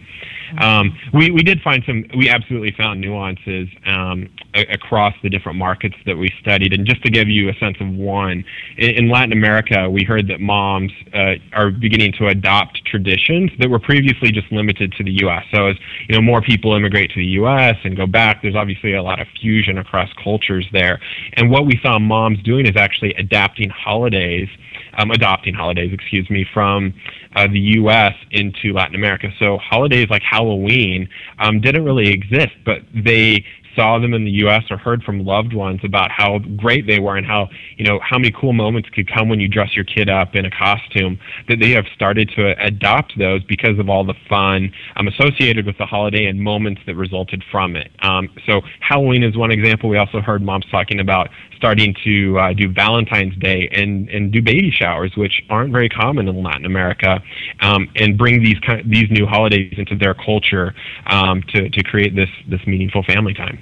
Um, 0.60 0.98
we, 1.14 1.32
we 1.32 1.44
did 1.44 1.62
find 1.62 1.84
some, 1.86 2.06
we 2.16 2.30
absolutely 2.30 2.72
found 2.72 3.02
nuances 3.02 3.68
um, 3.86 4.30
a- 4.54 4.74
across 4.74 5.14
the 5.24 5.30
different 5.30 5.58
markets 5.58 5.96
that 6.06 6.18
we 6.18 6.30
studied. 6.42 6.74
And 6.74 6.86
just 6.86 7.04
to 7.04 7.10
give 7.10 7.28
you 7.28 7.50
a 7.50 7.54
sense 7.54 7.78
of 7.80 7.88
one, 7.90 8.44
in, 8.78 8.90
in 8.92 9.10
Latin 9.10 9.32
America, 9.32 9.90
we 9.90 10.04
heard 10.04 10.28
that 10.28 10.40
moms 10.40 10.92
uh, 11.14 11.36
are 11.54 11.72
beginning 11.72 12.14
to 12.14 12.28
adopt 12.28 12.84
traditions 12.86 13.52
that 13.60 13.70
were 13.70 13.80
previously 13.80 14.32
just 14.32 14.52
limited 14.52 14.92
to 14.94 15.04
the 15.04 15.12
U.S. 15.22 15.44
So 15.54 15.68
as 15.68 15.76
you 16.08 16.16
know, 16.16 16.22
more 16.22 16.42
people 16.42 16.74
immigrate 16.76 17.12
to 17.12 17.20
the 17.20 17.32
U.S. 17.42 17.76
and 17.84 17.96
go 17.96 18.06
back, 18.06 18.42
there's 18.42 18.56
obviously 18.56 18.94
a 18.94 19.04
lot 19.04 19.20
of 19.20 19.28
fusion 19.40 19.78
across 19.78 20.10
cultures 20.22 20.68
there. 20.72 21.00
And 21.34 21.50
what 21.50 21.66
we 21.66 21.80
saw 21.82 22.00
moms 22.00 22.42
doing 22.44 22.66
is 22.66 22.76
actually 22.76 23.14
adapting 23.16 23.70
holidays 23.70 24.50
um, 24.98 25.12
adopting 25.12 25.54
holidays, 25.54 25.92
excuse 25.94 26.30
me, 26.30 26.46
from 26.54 26.94
uh, 27.36 27.48
the 27.48 27.60
U.S. 27.60 28.14
into 28.32 28.74
Latin 28.74 28.96
America. 28.96 29.30
So 29.40 29.58
holidays 29.58 30.08
like 30.10 30.22
Halloween 30.22 31.08
um, 31.40 31.62
didn't 31.62 31.86
really 31.86 32.10
exist, 32.10 32.54
but 32.66 32.82
they 32.94 33.46
saw 33.76 34.00
them 34.00 34.14
in 34.14 34.26
the 34.26 34.32
U.S. 34.32 34.64
or 34.70 34.78
heard 34.78 35.04
from 35.04 35.26
loved 35.26 35.54
ones 35.54 35.82
about 35.84 36.12
how 36.12 36.40
great 36.58 36.88
they 36.88 37.00
were 37.00 37.18
and 37.18 37.26
how 37.26 37.50
you 37.78 37.86
know 37.86 38.00
how 38.02 38.18
many 38.18 38.32
cool 38.32 38.54
moments 38.54 38.90
could 38.90 39.12
come 39.12 39.30
when 39.30 39.40
you 39.40 39.48
dress 39.48 39.76
your 39.76 39.86
kid 39.86 40.10
up 40.10 40.36
in 40.36 40.46
a 40.46 40.52
costume. 40.52 41.20
That 41.48 41.60
they 41.60 41.72
have 41.72 41.86
started 41.96 42.30
to 42.36 42.54
adopt 42.64 43.18
those 43.18 43.44
because 43.44 43.80
of 43.80 43.90
all 43.90 44.04
the 44.04 44.16
fun 44.30 44.72
um, 44.96 45.08
associated 45.08 45.66
with 45.66 45.78
the 45.78 45.86
holiday 45.86 46.26
and 46.26 46.42
moments 46.42 46.82
that 46.86 46.96
resulted 46.96 47.44
from 47.52 47.76
it. 47.76 47.92
Um, 48.02 48.30
so 48.46 48.62
Halloween 48.80 49.24
is 49.24 49.38
one 49.38 49.52
example. 49.52 49.90
We 49.90 49.98
also 49.98 50.22
heard 50.22 50.42
moms 50.42 50.66
talking 50.72 51.00
about 51.00 51.30
starting 51.62 51.94
to 52.04 52.40
uh, 52.40 52.54
do 52.54 52.68
Valentine's 52.68 53.38
Day 53.38 53.70
and 53.72 54.10
and 54.10 54.32
do 54.32 54.42
baby 54.42 54.72
showers, 54.72 55.12
which 55.16 55.44
aren't 55.48 55.72
very 55.72 55.90
common 55.90 56.28
in 56.28 56.42
Latin 56.42 56.66
America, 56.66 57.22
um, 57.60 57.88
and 57.96 58.18
bring 58.18 58.44
these 58.44 58.58
kind 58.66 58.84
these 58.92 59.12
new 59.12 59.28
holidays 59.28 59.72
into 59.78 59.96
their 59.96 60.16
culture 60.16 60.74
um, 61.06 61.44
to 61.50 61.70
to 61.70 61.84
create 61.84 62.16
this 62.16 62.30
this 62.50 62.62
meaningful 62.66 63.04
family 63.04 63.36
time. 63.36 63.60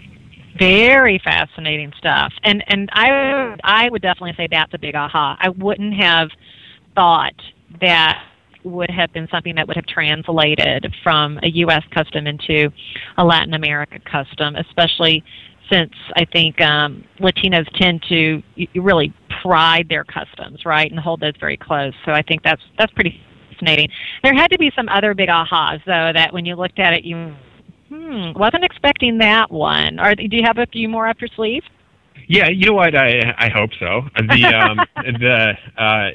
Very 0.57 1.19
fascinating 1.21 1.91
stuff, 1.97 2.31
and 2.43 2.63
and 2.67 2.89
I 2.93 3.57
I 3.65 3.89
would 3.89 4.01
definitely 4.01 4.33
say 4.37 4.47
that's 4.49 4.73
a 4.73 4.79
big 4.79 4.95
aha. 4.95 5.37
I 5.37 5.49
wouldn't 5.49 5.95
have 5.95 6.29
thought 6.95 7.35
that 7.81 8.23
would 8.63 8.89
have 8.89 9.11
been 9.13 9.27
something 9.31 9.55
that 9.55 9.67
would 9.67 9.75
have 9.75 9.85
translated 9.85 10.93
from 11.03 11.39
a 11.43 11.47
U.S. 11.47 11.83
custom 11.91 12.27
into 12.27 12.71
a 13.17 13.23
Latin 13.23 13.53
America 13.53 13.99
custom, 13.99 14.55
especially 14.55 15.23
since 15.71 15.93
I 16.15 16.25
think 16.25 16.59
um, 16.61 17.03
Latinos 17.19 17.67
tend 17.77 18.03
to 18.09 18.41
really 18.75 19.13
pride 19.41 19.87
their 19.89 20.03
customs, 20.03 20.65
right, 20.65 20.89
and 20.89 20.99
hold 20.99 21.21
those 21.21 21.33
very 21.39 21.57
close. 21.57 21.93
So 22.05 22.11
I 22.11 22.21
think 22.21 22.43
that's 22.43 22.61
that's 22.77 22.91
pretty 22.93 23.21
fascinating. 23.51 23.89
There 24.23 24.33
had 24.33 24.49
to 24.51 24.57
be 24.57 24.71
some 24.75 24.89
other 24.89 25.13
big 25.13 25.29
ahas, 25.29 25.83
though, 25.85 26.11
that 26.13 26.33
when 26.33 26.45
you 26.45 26.55
looked 26.55 26.79
at 26.79 26.93
it, 26.93 27.03
you 27.03 27.33
Hmm, 27.89 28.33
wasn't 28.35 28.63
expecting 28.63 29.17
that 29.17 29.51
one. 29.51 29.97
Are 29.99 30.13
do 30.13 30.27
you 30.29 30.43
have 30.43 30.59
a 30.59 30.67
few 30.67 30.87
more 30.87 31.07
up 31.07 31.19
your 31.19 31.29
sleeve? 31.35 31.63
Yeah, 32.27 32.47
you 32.49 32.67
know 32.67 32.73
what? 32.73 32.95
I 32.95 33.33
I 33.39 33.49
hope 33.49 33.71
so. 33.79 34.01
The 34.15 34.45
um, 34.53 34.85
the 34.95 35.53
uh, 35.75 36.11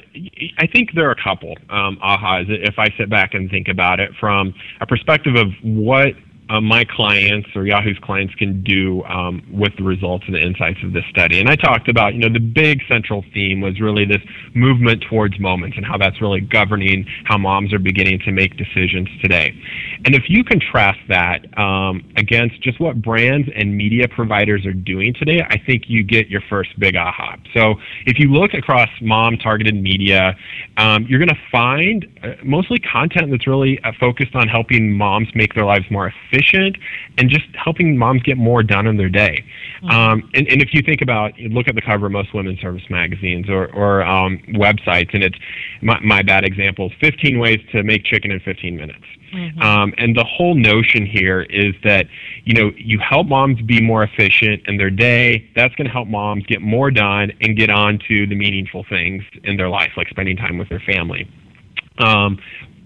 I 0.57 0.67
think 0.71 0.91
there 0.95 1.07
are 1.09 1.11
a 1.11 1.21
couple 1.21 1.53
um, 1.69 1.97
ahas 2.01 2.45
if 2.47 2.79
I 2.79 2.89
sit 2.97 3.09
back 3.09 3.33
and 3.33 3.49
think 3.49 3.67
about 3.67 3.99
it 3.99 4.11
from 4.19 4.53
a 4.79 4.87
perspective 4.87 5.35
of 5.35 5.47
what 5.63 6.13
uh, 6.49 6.61
my 6.61 6.85
clients 6.85 7.49
or 7.55 7.65
Yahoo's 7.65 7.97
clients 8.03 8.35
can 8.35 8.61
do 8.63 9.03
um, 9.05 9.41
with 9.51 9.75
the 9.77 9.83
results 9.83 10.25
and 10.27 10.35
the 10.35 10.41
insights 10.41 10.77
of 10.83 10.93
this 10.93 11.03
study. 11.09 11.39
And 11.39 11.49
I 11.49 11.55
talked 11.55 11.89
about, 11.89 12.13
you 12.13 12.19
know, 12.19 12.29
the 12.29 12.39
big 12.39 12.81
central 12.87 13.23
theme 13.33 13.61
was 13.61 13.81
really 13.81 14.05
this 14.05 14.21
movement 14.53 15.03
towards 15.09 15.39
moments 15.39 15.75
and 15.75 15.85
how 15.85 15.97
that's 15.97 16.21
really 16.21 16.41
governing 16.41 17.05
how 17.25 17.37
moms 17.37 17.73
are 17.73 17.79
beginning 17.79 18.19
to 18.25 18.31
make 18.31 18.57
decisions 18.57 19.09
today. 19.21 19.53
And 20.05 20.13
if 20.13 20.23
you 20.29 20.43
contrast 20.43 20.99
that 21.09 21.45
um, 21.57 22.03
against 22.15 22.61
just 22.61 22.79
what 22.79 23.01
brands 23.01 23.49
and 23.55 23.75
media 23.75 24.07
providers 24.07 24.65
are 24.65 24.73
doing 24.73 25.15
today, 25.17 25.41
I 25.49 25.57
think 25.57 25.83
you 25.87 26.03
get 26.03 26.27
your 26.27 26.41
first 26.47 26.77
big 26.79 26.95
aha. 26.95 27.37
So 27.55 27.75
if 28.05 28.19
you 28.19 28.31
look 28.31 28.53
across 28.53 28.89
mom 29.01 29.37
targeted 29.37 29.75
media, 29.75 30.35
um, 30.77 31.05
you're 31.09 31.19
going 31.19 31.29
to 31.29 31.41
find 31.51 32.05
uh, 32.23 32.33
mostly 32.43 32.77
content 32.79 33.31
that's 33.31 33.47
really 33.47 33.79
uh, 33.83 33.91
focused 33.99 34.35
on 34.35 34.47
helping 34.47 34.91
moms 34.91 35.27
make 35.33 35.55
their 35.55 35.65
lives 35.65 35.85
more 35.89 36.07
efficient 36.07 36.34
and 37.17 37.29
just 37.29 37.45
helping 37.53 37.97
moms 37.97 38.21
get 38.23 38.37
more 38.37 38.63
done 38.63 38.87
in 38.87 38.97
their 38.97 39.09
day. 39.09 39.43
Mm-hmm. 39.77 39.89
Um, 39.89 40.29
and, 40.33 40.47
and, 40.47 40.61
if 40.61 40.73
you 40.73 40.81
think 40.81 41.01
about, 41.01 41.37
look 41.39 41.67
at 41.67 41.75
the 41.75 41.81
cover 41.81 42.07
of 42.07 42.11
most 42.11 42.33
women's 42.33 42.59
service 42.59 42.83
magazines 42.89 43.49
or, 43.49 43.67
or 43.73 44.03
um, 44.03 44.39
websites, 44.49 45.13
and 45.13 45.23
it's 45.23 45.37
my, 45.81 45.99
my 46.01 46.21
bad 46.21 46.43
example 46.43 46.91
15 46.99 47.39
ways 47.39 47.59
to 47.71 47.83
make 47.83 48.03
chicken 48.03 48.31
in 48.31 48.39
15 48.39 48.75
minutes. 48.75 49.05
Mm-hmm. 49.33 49.61
Um, 49.61 49.93
and 49.97 50.15
the 50.15 50.23
whole 50.23 50.55
notion 50.55 51.05
here 51.05 51.41
is 51.41 51.73
that 51.83 52.07
you 52.45 52.53
know 52.53 52.71
you 52.77 52.99
help 52.99 53.27
moms 53.27 53.61
be 53.61 53.81
more 53.81 54.03
efficient 54.03 54.63
in 54.67 54.77
their 54.77 54.89
day. 54.89 55.49
That's 55.55 55.75
going 55.75 55.87
to 55.87 55.93
help 55.93 56.07
moms 56.07 56.45
get 56.45 56.61
more 56.61 56.89
done 56.89 57.31
and 57.41 57.57
get 57.57 57.69
on 57.69 57.99
to 58.07 58.27
the 58.27 58.35
meaningful 58.35 58.85
things 58.87 59.23
in 59.43 59.57
their 59.57 59.69
life, 59.69 59.91
like 59.97 60.07
spending 60.09 60.37
time 60.37 60.57
with 60.57 60.69
their 60.69 60.79
family. 60.79 61.29
Um, 61.97 62.39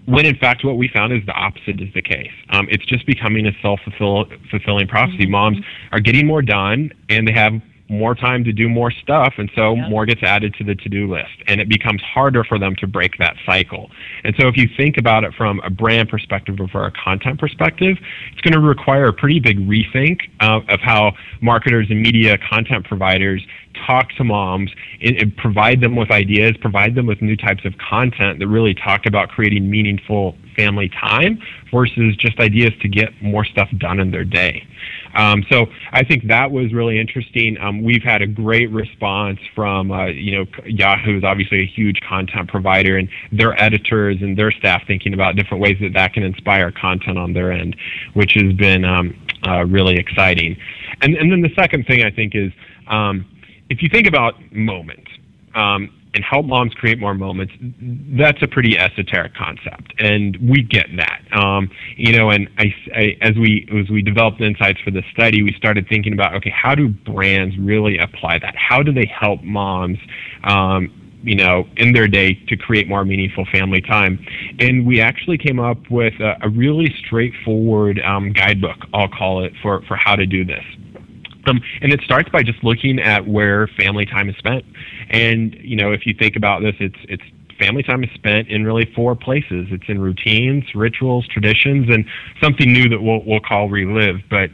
when 0.06 0.26
in 0.26 0.36
fact 0.36 0.64
what 0.64 0.76
we 0.76 0.88
found 0.88 1.12
is 1.12 1.24
the 1.26 1.32
opposite 1.32 1.80
is 1.80 1.92
the 1.94 2.02
case. 2.02 2.32
Um, 2.50 2.66
it's 2.70 2.84
just 2.86 3.06
becoming 3.06 3.46
a 3.46 3.52
self-fulfilling 3.62 4.88
prophecy. 4.88 5.24
Mm-hmm. 5.24 5.30
Moms 5.30 5.58
are 5.92 6.00
getting 6.00 6.26
more 6.26 6.42
done, 6.42 6.92
and 7.08 7.26
they 7.26 7.32
have 7.32 7.60
more 7.90 8.14
time 8.14 8.44
to 8.44 8.52
do 8.52 8.68
more 8.68 8.90
stuff, 8.90 9.34
and 9.36 9.50
so 9.54 9.74
yep. 9.74 9.90
more 9.90 10.06
gets 10.06 10.22
added 10.22 10.54
to 10.54 10.64
the 10.64 10.74
to-do 10.74 11.12
list, 11.12 11.32
and 11.46 11.60
it 11.60 11.68
becomes 11.68 12.00
harder 12.02 12.44
for 12.44 12.58
them 12.58 12.76
to 12.76 12.86
break 12.86 13.18
that 13.18 13.36
cycle. 13.44 13.90
And 14.24 14.34
so, 14.38 14.46
if 14.48 14.56
you 14.56 14.68
think 14.76 14.96
about 14.96 15.24
it 15.24 15.34
from 15.34 15.60
a 15.64 15.70
brand 15.70 16.08
perspective 16.08 16.60
or 16.60 16.68
from 16.68 16.84
a 16.84 16.92
content 16.92 17.40
perspective, 17.40 17.96
it's 18.32 18.40
going 18.40 18.54
to 18.54 18.60
require 18.60 19.06
a 19.06 19.12
pretty 19.12 19.40
big 19.40 19.58
rethink 19.68 20.20
uh, 20.40 20.60
of 20.68 20.80
how 20.80 21.12
marketers 21.40 21.88
and 21.90 22.00
media 22.00 22.38
content 22.38 22.86
providers 22.86 23.44
talk 23.86 24.10
to 24.16 24.24
moms 24.24 24.70
and, 25.00 25.16
and 25.16 25.36
provide 25.36 25.80
them 25.80 25.96
with 25.96 26.10
ideas, 26.10 26.56
provide 26.60 26.94
them 26.94 27.06
with 27.06 27.20
new 27.22 27.36
types 27.36 27.64
of 27.64 27.74
content 27.78 28.38
that 28.38 28.48
really 28.48 28.74
talk 28.74 29.06
about 29.06 29.28
creating 29.28 29.70
meaningful 29.70 30.36
family 30.56 30.88
time 30.88 31.40
versus 31.72 32.16
just 32.16 32.38
ideas 32.38 32.72
to 32.82 32.88
get 32.88 33.10
more 33.22 33.44
stuff 33.44 33.68
done 33.78 34.00
in 34.00 34.10
their 34.10 34.24
day. 34.24 34.66
Um, 35.14 35.44
so 35.50 35.66
I 35.92 36.04
think 36.04 36.28
that 36.28 36.50
was 36.50 36.72
really 36.72 36.98
interesting. 36.98 37.58
Um, 37.58 37.82
we've 37.82 38.02
had 38.02 38.22
a 38.22 38.26
great 38.26 38.70
response 38.70 39.38
from, 39.54 39.90
uh, 39.90 40.06
you 40.06 40.32
know, 40.36 40.46
Yahoo 40.66 41.18
is 41.18 41.24
obviously 41.24 41.62
a 41.62 41.66
huge 41.66 42.00
content 42.08 42.48
provider, 42.48 42.96
and 42.96 43.08
their 43.32 43.60
editors 43.60 44.18
and 44.20 44.36
their 44.36 44.52
staff 44.52 44.82
thinking 44.86 45.14
about 45.14 45.36
different 45.36 45.62
ways 45.62 45.76
that 45.80 45.92
that 45.94 46.12
can 46.12 46.22
inspire 46.22 46.70
content 46.70 47.18
on 47.18 47.32
their 47.32 47.52
end, 47.52 47.76
which 48.14 48.34
has 48.34 48.52
been 48.52 48.84
um, 48.84 49.16
uh, 49.46 49.64
really 49.64 49.96
exciting. 49.96 50.56
And, 51.02 51.14
and 51.16 51.32
then 51.32 51.40
the 51.40 51.54
second 51.54 51.86
thing 51.86 52.04
I 52.04 52.10
think 52.10 52.34
is 52.34 52.52
um, 52.86 53.26
if 53.68 53.82
you 53.82 53.88
think 53.88 54.06
about 54.06 54.34
moments, 54.52 55.10
um, 55.54 55.90
and 56.14 56.24
help 56.24 56.46
moms 56.46 56.74
create 56.74 56.98
more 56.98 57.14
moments, 57.14 57.52
that's 58.18 58.42
a 58.42 58.48
pretty 58.48 58.78
esoteric 58.78 59.34
concept, 59.34 59.94
and 59.98 60.36
we 60.36 60.62
get 60.62 60.86
that. 60.96 61.22
Um, 61.32 61.70
you 61.96 62.12
know, 62.12 62.30
and 62.30 62.48
I, 62.58 62.74
I, 62.94 63.16
as 63.20 63.36
we 63.36 63.68
as 63.72 63.90
we 63.90 64.02
developed 64.02 64.40
insights 64.40 64.80
for 64.80 64.90
the 64.90 65.02
study, 65.12 65.42
we 65.42 65.52
started 65.52 65.88
thinking 65.88 66.12
about 66.12 66.34
okay, 66.36 66.50
how 66.50 66.74
do 66.74 66.88
brands 66.88 67.56
really 67.58 67.98
apply 67.98 68.38
that? 68.40 68.54
How 68.56 68.82
do 68.82 68.92
they 68.92 69.06
help 69.06 69.42
moms? 69.42 69.98
Um, 70.44 70.92
you 71.22 71.34
know, 71.34 71.66
in 71.76 71.92
their 71.92 72.08
day 72.08 72.34
to 72.48 72.56
create 72.56 72.88
more 72.88 73.04
meaningful 73.04 73.44
family 73.52 73.80
time. 73.80 74.24
And 74.58 74.86
we 74.86 75.00
actually 75.00 75.36
came 75.38 75.60
up 75.60 75.78
with 75.90 76.14
a, 76.20 76.36
a 76.40 76.48
really 76.48 76.94
straightforward 77.04 78.00
um, 78.00 78.32
guidebook, 78.32 78.78
I'll 78.94 79.08
call 79.08 79.44
it, 79.44 79.52
for, 79.60 79.82
for 79.82 79.96
how 79.96 80.16
to 80.16 80.24
do 80.24 80.46
this. 80.46 80.64
Um, 81.50 81.60
and 81.82 81.92
it 81.92 82.00
starts 82.02 82.28
by 82.30 82.42
just 82.42 82.62
looking 82.62 82.98
at 82.98 83.26
where 83.26 83.66
family 83.66 84.06
time 84.06 84.28
is 84.28 84.36
spent. 84.36 84.64
And 85.10 85.54
you 85.54 85.76
know, 85.76 85.92
if 85.92 86.06
you 86.06 86.14
think 86.14 86.36
about 86.36 86.62
this, 86.62 86.76
it's 86.78 86.98
it's 87.08 87.22
family 87.58 87.82
time 87.82 88.02
is 88.02 88.10
spent 88.14 88.48
in 88.48 88.64
really 88.64 88.90
four 88.94 89.14
places. 89.14 89.68
It's 89.70 89.84
in 89.88 90.00
routines, 90.00 90.64
rituals, 90.74 91.26
traditions, 91.28 91.88
and 91.90 92.04
something 92.42 92.72
new 92.72 92.88
that 92.88 93.02
we'll 93.02 93.22
we'll 93.24 93.40
call 93.40 93.68
relive. 93.68 94.20
But 94.30 94.50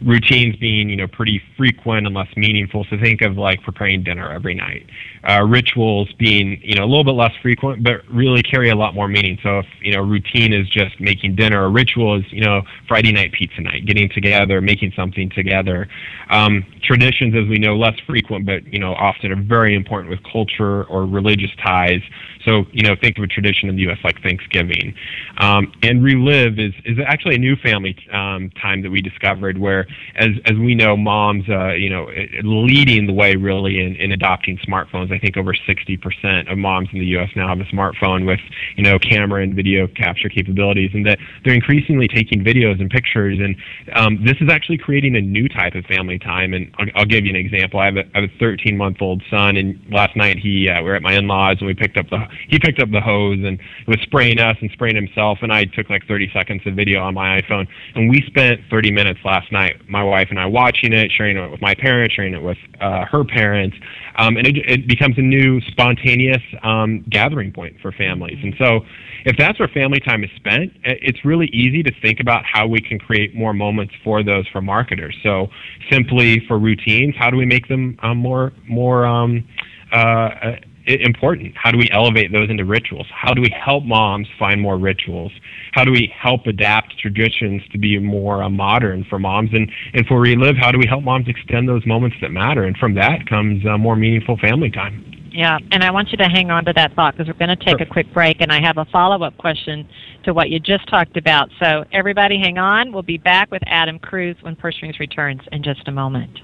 routines 0.00 0.54
being 0.56 0.88
you 0.88 0.96
know 0.96 1.08
pretty 1.08 1.42
frequent 1.56 2.06
and 2.06 2.14
less 2.14 2.34
meaningful. 2.36 2.86
So 2.90 2.96
think 2.98 3.20
of 3.20 3.36
like 3.36 3.62
preparing 3.62 4.02
dinner 4.02 4.30
every 4.30 4.54
night. 4.54 4.86
Uh, 5.26 5.42
rituals 5.42 6.12
being 6.18 6.60
you 6.62 6.74
know 6.74 6.84
a 6.84 6.86
little 6.86 7.04
bit 7.04 7.12
less 7.12 7.32
frequent, 7.42 7.82
but 7.82 8.02
really 8.10 8.42
carry 8.42 8.70
a 8.70 8.76
lot 8.76 8.94
more 8.94 9.08
meaning. 9.08 9.38
So 9.42 9.60
if 9.60 9.66
you 9.80 9.92
know 9.92 10.02
routine 10.02 10.52
is 10.52 10.68
just 10.68 11.00
making 11.00 11.36
dinner, 11.36 11.64
a 11.64 11.68
ritual 11.68 12.18
is 12.18 12.24
you 12.30 12.40
know 12.40 12.62
Friday 12.86 13.12
night 13.12 13.32
pizza 13.32 13.60
night, 13.60 13.86
getting 13.86 14.08
together, 14.08 14.60
making 14.60 14.92
something 14.96 15.30
together. 15.30 15.88
Um, 16.30 16.64
traditions, 16.82 17.34
as 17.34 17.48
we 17.48 17.58
know, 17.58 17.76
less 17.76 17.98
frequent, 18.06 18.46
but 18.46 18.66
you 18.72 18.78
know 18.78 18.94
often 18.94 19.32
are 19.32 19.42
very 19.42 19.74
important 19.74 20.10
with 20.10 20.20
culture 20.30 20.84
or 20.84 21.06
religious 21.06 21.50
ties. 21.62 22.02
So, 22.44 22.64
you 22.72 22.82
know, 22.82 22.94
think 23.00 23.18
of 23.18 23.24
a 23.24 23.26
tradition 23.26 23.68
in 23.68 23.76
the 23.76 23.82
U.S. 23.82 23.98
like 24.02 24.22
Thanksgiving. 24.22 24.94
Um, 25.38 25.72
and 25.82 26.02
Relive 26.02 26.58
is, 26.58 26.72
is 26.84 26.98
actually 27.04 27.34
a 27.34 27.38
new 27.38 27.56
family 27.56 27.96
um, 28.12 28.50
time 28.60 28.82
that 28.82 28.90
we 28.90 29.02
discovered 29.02 29.58
where, 29.58 29.86
as, 30.16 30.30
as 30.46 30.56
we 30.56 30.74
know, 30.74 30.96
moms, 30.96 31.48
uh, 31.48 31.72
you 31.72 31.90
know, 31.90 32.10
leading 32.42 33.06
the 33.06 33.12
way 33.12 33.36
really 33.36 33.80
in, 33.80 33.96
in 33.96 34.12
adopting 34.12 34.58
smartphones. 34.58 35.07
I 35.12 35.18
think 35.18 35.36
over 35.36 35.52
60% 35.52 36.50
of 36.50 36.58
moms 36.58 36.88
in 36.92 36.98
the 37.00 37.06
U.S. 37.06 37.30
now 37.36 37.48
have 37.48 37.60
a 37.60 37.64
smartphone 37.64 38.26
with, 38.26 38.40
you 38.76 38.84
know, 38.84 38.98
camera 38.98 39.42
and 39.42 39.54
video 39.54 39.86
capture 39.86 40.28
capabilities 40.28 40.90
and 40.94 41.06
that 41.06 41.18
they're 41.44 41.54
increasingly 41.54 42.08
taking 42.08 42.44
videos 42.44 42.80
and 42.80 42.90
pictures. 42.90 43.38
And 43.40 43.56
um, 43.94 44.24
this 44.24 44.36
is 44.40 44.48
actually 44.50 44.78
creating 44.78 45.16
a 45.16 45.20
new 45.20 45.48
type 45.48 45.74
of 45.74 45.84
family 45.86 46.18
time. 46.18 46.54
And 46.54 46.72
I'll, 46.78 46.86
I'll 46.96 47.04
give 47.06 47.24
you 47.24 47.30
an 47.30 47.36
example. 47.36 47.80
I 47.80 47.86
have 47.86 47.96
a, 47.96 48.04
I 48.14 48.20
have 48.20 48.30
a 48.30 48.38
13 48.38 48.76
month 48.76 48.98
old 49.00 49.22
son 49.30 49.56
and 49.56 49.80
last 49.90 50.16
night 50.16 50.38
he, 50.38 50.68
uh, 50.68 50.82
we 50.82 50.88
were 50.88 50.96
at 50.96 51.02
my 51.02 51.14
in-laws 51.14 51.56
and 51.60 51.66
we 51.66 51.74
picked 51.74 51.96
up 51.96 52.08
the 52.10 52.26
he 52.48 52.58
picked 52.58 52.80
up 52.80 52.90
the 52.90 53.00
hose 53.00 53.38
and 53.44 53.58
was 53.86 53.98
spraying 54.02 54.38
us 54.38 54.56
and 54.60 54.70
spraying 54.72 54.96
himself. 54.96 55.38
And 55.42 55.52
I 55.52 55.64
took 55.64 55.90
like 55.90 56.06
30 56.06 56.30
seconds 56.32 56.62
of 56.66 56.74
video 56.74 57.00
on 57.02 57.14
my 57.14 57.40
iPhone. 57.40 57.66
And 57.94 58.08
we 58.08 58.22
spent 58.26 58.60
30 58.70 58.90
minutes 58.90 59.20
last 59.24 59.50
night, 59.52 59.88
my 59.88 60.02
wife 60.02 60.28
and 60.30 60.38
I, 60.38 60.46
watching 60.46 60.92
it, 60.92 61.10
sharing 61.12 61.36
it 61.36 61.50
with 61.50 61.60
my 61.60 61.74
parents, 61.74 62.14
sharing 62.14 62.34
it 62.34 62.42
with 62.42 62.58
uh, 62.80 63.04
her 63.06 63.24
parents. 63.24 63.76
Um, 64.16 64.36
and 64.36 64.46
it, 64.46 64.56
it 64.56 64.88
becomes 64.98 65.18
a 65.18 65.22
new 65.22 65.60
spontaneous 65.62 66.42
um, 66.62 67.04
gathering 67.10 67.52
point 67.52 67.76
for 67.80 67.92
families. 67.92 68.38
And 68.42 68.54
so, 68.58 68.80
if 69.24 69.36
that's 69.36 69.58
where 69.58 69.68
family 69.68 70.00
time 70.00 70.24
is 70.24 70.30
spent, 70.36 70.72
it's 70.84 71.24
really 71.24 71.46
easy 71.46 71.82
to 71.82 71.92
think 72.00 72.20
about 72.20 72.44
how 72.44 72.66
we 72.66 72.80
can 72.80 72.98
create 72.98 73.34
more 73.34 73.52
moments 73.52 73.94
for 74.02 74.22
those 74.22 74.46
for 74.48 74.60
marketers. 74.60 75.16
So, 75.22 75.48
simply 75.90 76.44
for 76.46 76.58
routines, 76.58 77.14
how 77.16 77.30
do 77.30 77.36
we 77.36 77.46
make 77.46 77.68
them 77.68 77.98
um, 78.02 78.18
more 78.18 78.52
more 78.68 79.06
um, 79.06 79.46
uh, 79.92 80.56
important? 80.88 81.54
How 81.56 81.70
do 81.70 81.78
we 81.78 81.88
elevate 81.92 82.32
those 82.32 82.50
into 82.50 82.64
rituals? 82.64 83.06
How 83.12 83.34
do 83.34 83.40
we 83.40 83.50
help 83.50 83.84
moms 83.84 84.26
find 84.38 84.60
more 84.60 84.78
rituals? 84.78 85.32
How 85.72 85.84
do 85.84 85.92
we 85.92 86.12
help 86.18 86.46
adapt 86.46 86.98
traditions 86.98 87.62
to 87.72 87.78
be 87.78 87.98
more 87.98 88.42
uh, 88.42 88.50
modern 88.50 89.04
for 89.08 89.18
moms? 89.18 89.50
And, 89.52 89.70
and 89.94 90.06
for 90.06 90.20
Relive, 90.20 90.56
how 90.56 90.72
do 90.72 90.78
we 90.78 90.86
help 90.86 91.04
moms 91.04 91.28
extend 91.28 91.68
those 91.68 91.86
moments 91.86 92.16
that 92.22 92.30
matter? 92.30 92.64
And 92.64 92.76
from 92.76 92.94
that 92.94 93.28
comes 93.28 93.64
uh, 93.66 93.78
more 93.78 93.96
meaningful 93.96 94.36
family 94.38 94.70
time. 94.70 95.04
Yeah, 95.30 95.58
and 95.70 95.84
I 95.84 95.90
want 95.90 96.10
you 96.10 96.16
to 96.18 96.24
hang 96.24 96.50
on 96.50 96.64
to 96.64 96.72
that 96.72 96.94
thought 96.94 97.16
because 97.16 97.28
we're 97.28 97.38
going 97.38 97.56
to 97.56 97.64
take 97.64 97.78
sure. 97.78 97.86
a 97.86 97.86
quick 97.86 98.12
break, 98.12 98.40
and 98.40 98.50
I 98.50 98.60
have 98.60 98.78
a 98.78 98.86
follow 98.86 99.24
up 99.24 99.36
question 99.36 99.88
to 100.24 100.32
what 100.32 100.48
you 100.48 100.58
just 100.58 100.88
talked 100.88 101.16
about. 101.16 101.50
So, 101.62 101.84
everybody, 101.92 102.38
hang 102.38 102.58
on. 102.58 102.92
We'll 102.92 103.02
be 103.02 103.18
back 103.18 103.50
with 103.50 103.62
Adam 103.66 103.98
Cruz 103.98 104.36
when 104.40 104.56
Purse 104.56 104.76
Strings 104.76 104.98
returns 104.98 105.42
in 105.52 105.62
just 105.62 105.86
a 105.86 105.92
moment. 105.92 106.40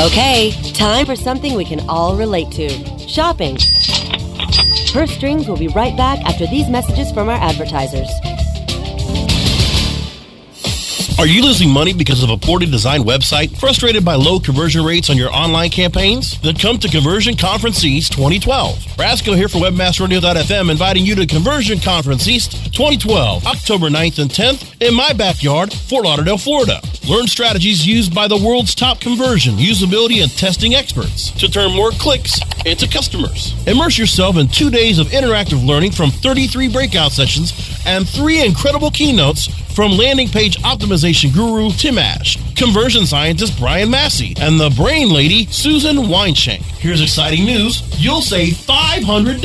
Okay, 0.00 0.50
time 0.72 1.06
for 1.06 1.14
something 1.14 1.54
we 1.54 1.64
can 1.64 1.88
all 1.88 2.16
relate 2.16 2.50
to 2.50 2.68
shopping. 2.98 3.56
Purse 4.92 5.12
Strings 5.12 5.46
will 5.46 5.56
be 5.56 5.68
right 5.68 5.96
back 5.96 6.18
after 6.26 6.48
these 6.48 6.68
messages 6.68 7.12
from 7.12 7.28
our 7.28 7.36
advertisers. 7.36 8.10
Are 11.16 11.28
you 11.28 11.44
losing 11.44 11.70
money 11.70 11.92
because 11.92 12.24
of 12.24 12.30
a 12.30 12.36
poorly 12.36 12.66
designed 12.66 13.04
website? 13.04 13.56
Frustrated 13.56 14.04
by 14.04 14.14
low 14.16 14.40
conversion 14.40 14.84
rates 14.84 15.10
on 15.10 15.16
your 15.16 15.32
online 15.32 15.70
campaigns? 15.70 16.40
Then 16.40 16.56
come 16.56 16.76
to 16.78 16.88
Conversion 16.88 17.36
Conference 17.36 17.84
East 17.84 18.12
2012. 18.14 18.78
Brasco 18.96 19.36
here 19.36 19.48
for 19.48 19.58
WebmasterRadio.fm 19.58 20.70
inviting 20.72 21.06
you 21.06 21.14
to 21.14 21.24
Conversion 21.24 21.78
Conference 21.78 22.26
East 22.26 22.74
2012, 22.74 23.46
October 23.46 23.88
9th 23.88 24.18
and 24.18 24.30
10th 24.30 24.82
in 24.82 24.92
my 24.92 25.12
backyard, 25.12 25.72
Fort 25.72 26.04
Lauderdale, 26.04 26.36
Florida. 26.36 26.80
Learn 27.08 27.28
strategies 27.28 27.86
used 27.86 28.12
by 28.12 28.26
the 28.26 28.36
world's 28.36 28.74
top 28.74 29.00
conversion, 29.00 29.54
usability, 29.54 30.20
and 30.20 30.32
testing 30.32 30.74
experts 30.74 31.30
to 31.32 31.48
turn 31.48 31.72
more 31.72 31.92
clicks 31.92 32.40
into 32.66 32.88
customers. 32.88 33.54
Immerse 33.68 33.96
yourself 33.96 34.36
in 34.36 34.48
two 34.48 34.68
days 34.68 34.98
of 34.98 35.06
interactive 35.08 35.64
learning 35.64 35.92
from 35.92 36.10
33 36.10 36.68
breakout 36.68 37.12
sessions 37.12 37.52
and 37.86 38.08
three 38.08 38.44
incredible 38.44 38.90
keynotes 38.90 39.46
from 39.74 39.92
landing 39.92 40.28
page 40.28 40.56
optimization 40.58 41.32
guru 41.34 41.70
Tim 41.70 41.98
Ash, 41.98 42.36
conversion 42.54 43.06
scientist 43.06 43.58
Brian 43.58 43.90
Massey, 43.90 44.34
and 44.40 44.58
the 44.58 44.70
brain 44.70 45.10
lady 45.10 45.46
Susan 45.46 45.96
Weinschenk. 45.96 46.62
Here's 46.78 47.00
exciting 47.00 47.44
news. 47.44 47.82
You'll 48.02 48.22
save 48.22 48.54
$500 48.54 49.40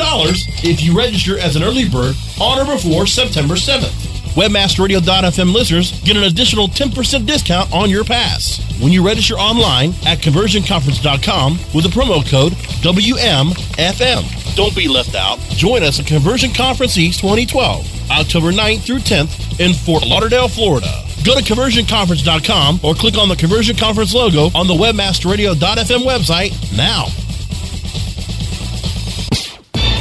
if 0.64 0.82
you 0.82 0.98
register 0.98 1.40
as 1.40 1.56
an 1.56 1.64
early 1.64 1.90
bird 1.90 2.16
on 2.40 2.60
or 2.60 2.76
before 2.76 3.08
September 3.08 3.56
7th. 3.56 4.08
Webmasterradio.fm 4.36 5.52
listeners 5.54 6.00
get 6.02 6.16
an 6.16 6.24
additional 6.24 6.68
10% 6.68 7.26
discount 7.26 7.74
on 7.74 7.90
your 7.90 8.04
pass 8.04 8.60
when 8.80 8.92
you 8.92 9.06
register 9.06 9.34
online 9.34 9.90
at 10.06 10.20
conversionconference.com 10.20 11.54
with 11.74 11.84
the 11.84 11.90
promo 11.90 12.24
code 12.30 12.54
WMFM. 12.84 14.56
Don't 14.56 14.76
be 14.76 14.88
left 14.88 15.16
out. 15.16 15.40
Join 15.50 15.84
us 15.84 16.00
at 16.00 16.06
Conversion 16.06 16.54
Conference 16.54 16.98
East 16.98 17.20
2012, 17.22 17.99
October 18.12 18.52
9th 18.52 18.82
through 18.82 19.00
10th 19.00 19.60
in 19.60 19.74
Fort 19.74 20.06
Lauderdale, 20.06 20.48
Florida. 20.48 20.92
Go 21.24 21.36
to 21.36 21.44
conversionconference.com 21.44 22.80
or 22.84 22.94
click 22.94 23.18
on 23.18 23.30
the 23.30 23.36
Conversion 23.36 23.76
Conference 23.76 24.14
logo 24.14 24.50
on 24.56 24.68
the 24.68 24.74
webmasterradio.fm 24.74 26.04
website 26.06 26.78
now. 26.78 27.08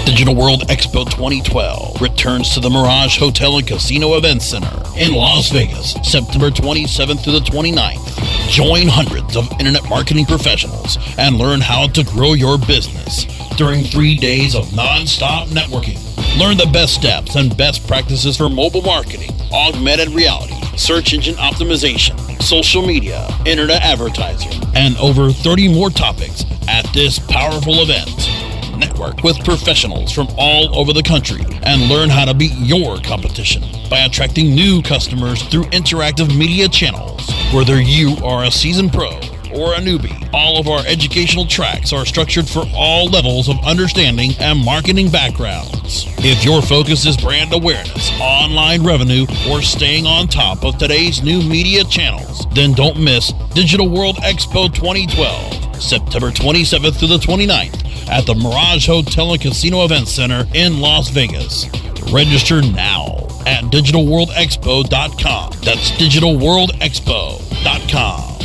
Digital 0.05 0.35
World 0.35 0.62
Expo 0.68 1.05
2012 1.05 2.01
returns 2.01 2.55
to 2.55 2.61
the 2.61 2.71
Mirage 2.71 3.18
Hotel 3.18 3.59
and 3.59 3.66
Casino 3.66 4.14
Event 4.16 4.42
Center 4.42 4.83
in 4.97 5.12
Las 5.12 5.51
Vegas, 5.51 5.92
September 6.03 6.51
27th 6.51 7.23
through 7.23 7.35
the 7.35 7.40
29th. 7.40 8.49
Join 8.49 8.88
hundreds 8.88 9.37
of 9.37 9.49
internet 9.61 9.88
marketing 9.88 10.25
professionals 10.25 10.99
and 11.18 11.37
learn 11.37 11.61
how 11.61 11.87
to 11.88 12.03
grow 12.05 12.33
your 12.33 12.59
business 12.59 13.27
during 13.57 13.85
three 13.85 14.16
days 14.16 14.55
of 14.55 14.75
non-stop 14.75 15.49
networking. 15.49 16.08
Learn 16.36 16.56
the 16.56 16.68
best 16.72 16.94
steps 16.94 17.34
and 17.34 17.56
best 17.56 17.86
practices 17.86 18.36
for 18.36 18.48
mobile 18.48 18.82
marketing, 18.82 19.30
augmented 19.52 20.08
reality, 20.10 20.54
search 20.76 21.12
engine 21.12 21.34
optimization, 21.36 22.16
social 22.42 22.86
media, 22.86 23.28
internet 23.46 23.82
advertising, 23.82 24.52
and 24.74 24.96
over 24.98 25.32
30 25.32 25.74
more 25.74 25.90
topics 25.90 26.44
at 26.68 26.86
this 26.92 27.18
powerful 27.18 27.82
event. 27.82 28.08
Network 28.78 29.24
with 29.24 29.42
professionals 29.44 30.12
from 30.12 30.28
all 30.36 30.78
over 30.78 30.92
the 30.92 31.02
country 31.02 31.44
and 31.64 31.88
learn 31.88 32.08
how 32.08 32.24
to 32.24 32.34
beat 32.34 32.52
your 32.52 32.98
competition 32.98 33.64
by 33.90 34.00
attracting 34.00 34.54
new 34.54 34.80
customers 34.82 35.42
through 35.44 35.64
interactive 35.64 36.36
media 36.36 36.68
channels. 36.68 37.28
Whether 37.52 37.80
you 37.80 38.16
are 38.22 38.44
a 38.44 38.50
seasoned 38.50 38.92
pro 38.92 39.18
or 39.59 39.75
a 39.75 39.79
newbie, 39.79 40.29
all 40.33 40.59
of 40.59 40.68
our 40.68 40.85
educational 40.87 41.44
tracks 41.44 41.92
are 41.92 42.07
structured 42.07 42.49
for 42.49 42.64
all 42.75 43.09
levels 43.09 43.49
of 43.49 43.57
understanding 43.64 44.31
and 44.38 44.64
marketing 44.64 45.11
backgrounds. 45.11 46.07
If 46.18 46.44
your 46.44 46.62
focus 46.62 47.05
is 47.07 47.16
brand 47.16 47.53
awareness, 47.53 48.11
online 48.21 48.85
revenue, 48.85 49.27
or 49.49 49.62
staying 49.62 50.07
on 50.07 50.29
top 50.29 50.64
of 50.64 50.79
today's 50.79 51.23
new 51.23 51.42
media 51.42 51.85
channels, 51.85 52.47
then 52.53 52.73
don't 52.73 53.03
miss 53.03 53.33
Digital 53.55 53.88
World 53.88 54.16
Expo 54.16 54.73
2012, 54.73 55.83
September 55.83 56.31
27th 56.31 56.99
to 57.01 57.07
the 57.07 57.18
29th 57.18 58.09
at 58.09 58.27
the 58.27 58.35
Mirage 58.35 58.87
Hotel 58.87 59.33
and 59.33 59.40
Casino 59.40 59.85
Event 59.85 60.09
Center 60.09 60.44
in 60.55 60.81
Las 60.81 61.09
Vegas. 61.11 61.66
Register 62.12 62.62
now 62.62 63.27
at 63.47 63.64
digitalworldexpo.com. 63.64 65.53
That's 65.62 65.90
digitalworldexpo.com. 65.92 68.38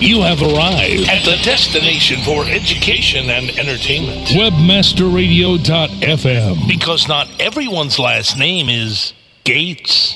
You 0.00 0.22
have 0.22 0.40
arrived 0.40 1.08
at 1.08 1.24
the 1.24 1.36
destination 1.42 2.22
for 2.22 2.44
education 2.44 3.28
and 3.30 3.50
entertainment. 3.58 4.28
Webmasterradio.fm. 4.28 6.68
Because 6.68 7.08
not 7.08 7.28
everyone's 7.40 7.98
last 7.98 8.38
name 8.38 8.68
is 8.68 9.12
Gates. 9.42 10.14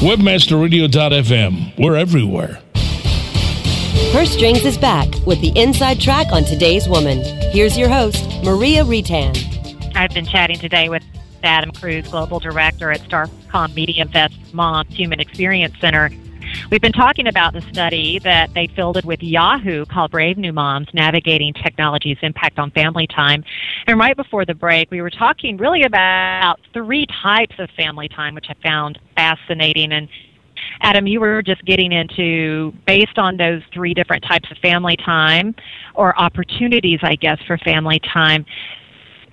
Webmasterradio.fm. 0.00 1.78
We're 1.78 1.96
everywhere. 1.96 2.62
Purse 4.12 4.30
Strings 4.30 4.64
is 4.64 4.78
back 4.78 5.08
with 5.26 5.42
the 5.42 5.52
inside 5.54 6.00
track 6.00 6.28
on 6.32 6.44
today's 6.44 6.88
woman. 6.88 7.18
Here's 7.52 7.76
your 7.76 7.90
host, 7.90 8.26
Maria 8.42 8.84
Reitan. 8.84 9.36
I've 9.94 10.14
been 10.14 10.24
chatting 10.24 10.58
today 10.58 10.88
with 10.88 11.02
Adam 11.42 11.72
Cruz, 11.72 12.08
Global 12.08 12.40
Director 12.40 12.90
at 12.90 13.02
Starcom 13.02 13.68
MediaVest 13.74 14.54
Mom's 14.54 14.94
Human 14.94 15.20
Experience 15.20 15.78
Center. 15.78 16.10
We've 16.70 16.80
been 16.80 16.92
talking 16.92 17.26
about 17.26 17.52
the 17.52 17.60
study 17.60 18.18
that 18.20 18.52
they 18.54 18.66
fielded 18.66 19.04
with 19.04 19.22
Yahoo 19.22 19.84
called 19.86 20.10
Brave 20.10 20.38
New 20.38 20.52
Moms 20.52 20.88
Navigating 20.92 21.52
Technology's 21.54 22.18
Impact 22.22 22.58
on 22.58 22.70
Family 22.70 23.06
Time. 23.06 23.44
And 23.86 23.98
right 23.98 24.16
before 24.16 24.44
the 24.44 24.54
break, 24.54 24.90
we 24.90 25.00
were 25.00 25.10
talking 25.10 25.56
really 25.56 25.82
about 25.82 26.56
three 26.72 27.06
types 27.22 27.54
of 27.58 27.68
family 27.76 28.08
time, 28.08 28.34
which 28.34 28.46
I 28.48 28.54
found 28.62 28.98
fascinating. 29.14 29.92
And 29.92 30.08
Adam, 30.80 31.06
you 31.06 31.20
were 31.20 31.42
just 31.42 31.64
getting 31.64 31.92
into 31.92 32.72
based 32.86 33.18
on 33.18 33.36
those 33.36 33.62
three 33.72 33.94
different 33.94 34.24
types 34.24 34.50
of 34.50 34.56
family 34.58 34.96
time 34.96 35.54
or 35.94 36.18
opportunities, 36.20 37.00
I 37.02 37.16
guess, 37.16 37.38
for 37.46 37.58
family 37.58 38.00
time 38.12 38.46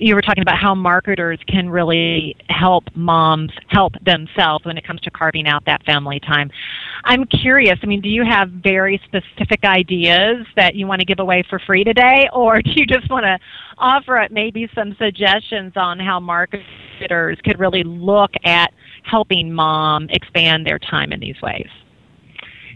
you 0.01 0.15
were 0.15 0.21
talking 0.21 0.41
about 0.41 0.57
how 0.57 0.73
marketers 0.73 1.39
can 1.47 1.69
really 1.69 2.35
help 2.49 2.83
moms 2.95 3.51
help 3.67 3.93
themselves 4.03 4.65
when 4.65 4.75
it 4.75 4.85
comes 4.85 4.99
to 5.01 5.11
carving 5.11 5.47
out 5.47 5.63
that 5.65 5.85
family 5.85 6.19
time. 6.19 6.49
I'm 7.03 7.25
curious, 7.25 7.77
I 7.83 7.85
mean, 7.85 8.01
do 8.01 8.09
you 8.09 8.25
have 8.25 8.49
very 8.49 8.99
specific 9.05 9.63
ideas 9.63 10.47
that 10.55 10.73
you 10.73 10.87
want 10.87 11.01
to 11.01 11.05
give 11.05 11.19
away 11.19 11.43
for 11.47 11.59
free 11.59 11.83
today, 11.83 12.27
or 12.33 12.63
do 12.63 12.71
you 12.71 12.87
just 12.87 13.09
want 13.11 13.25
to 13.25 13.37
offer 13.77 14.17
up 14.17 14.31
maybe 14.31 14.67
some 14.73 14.95
suggestions 14.97 15.73
on 15.75 15.99
how 15.99 16.19
marketers 16.19 17.37
could 17.43 17.59
really 17.59 17.83
look 17.83 18.31
at 18.43 18.73
helping 19.03 19.53
mom 19.53 20.07
expand 20.09 20.65
their 20.65 20.79
time 20.79 21.11
in 21.11 21.19
these 21.19 21.39
ways? 21.43 21.69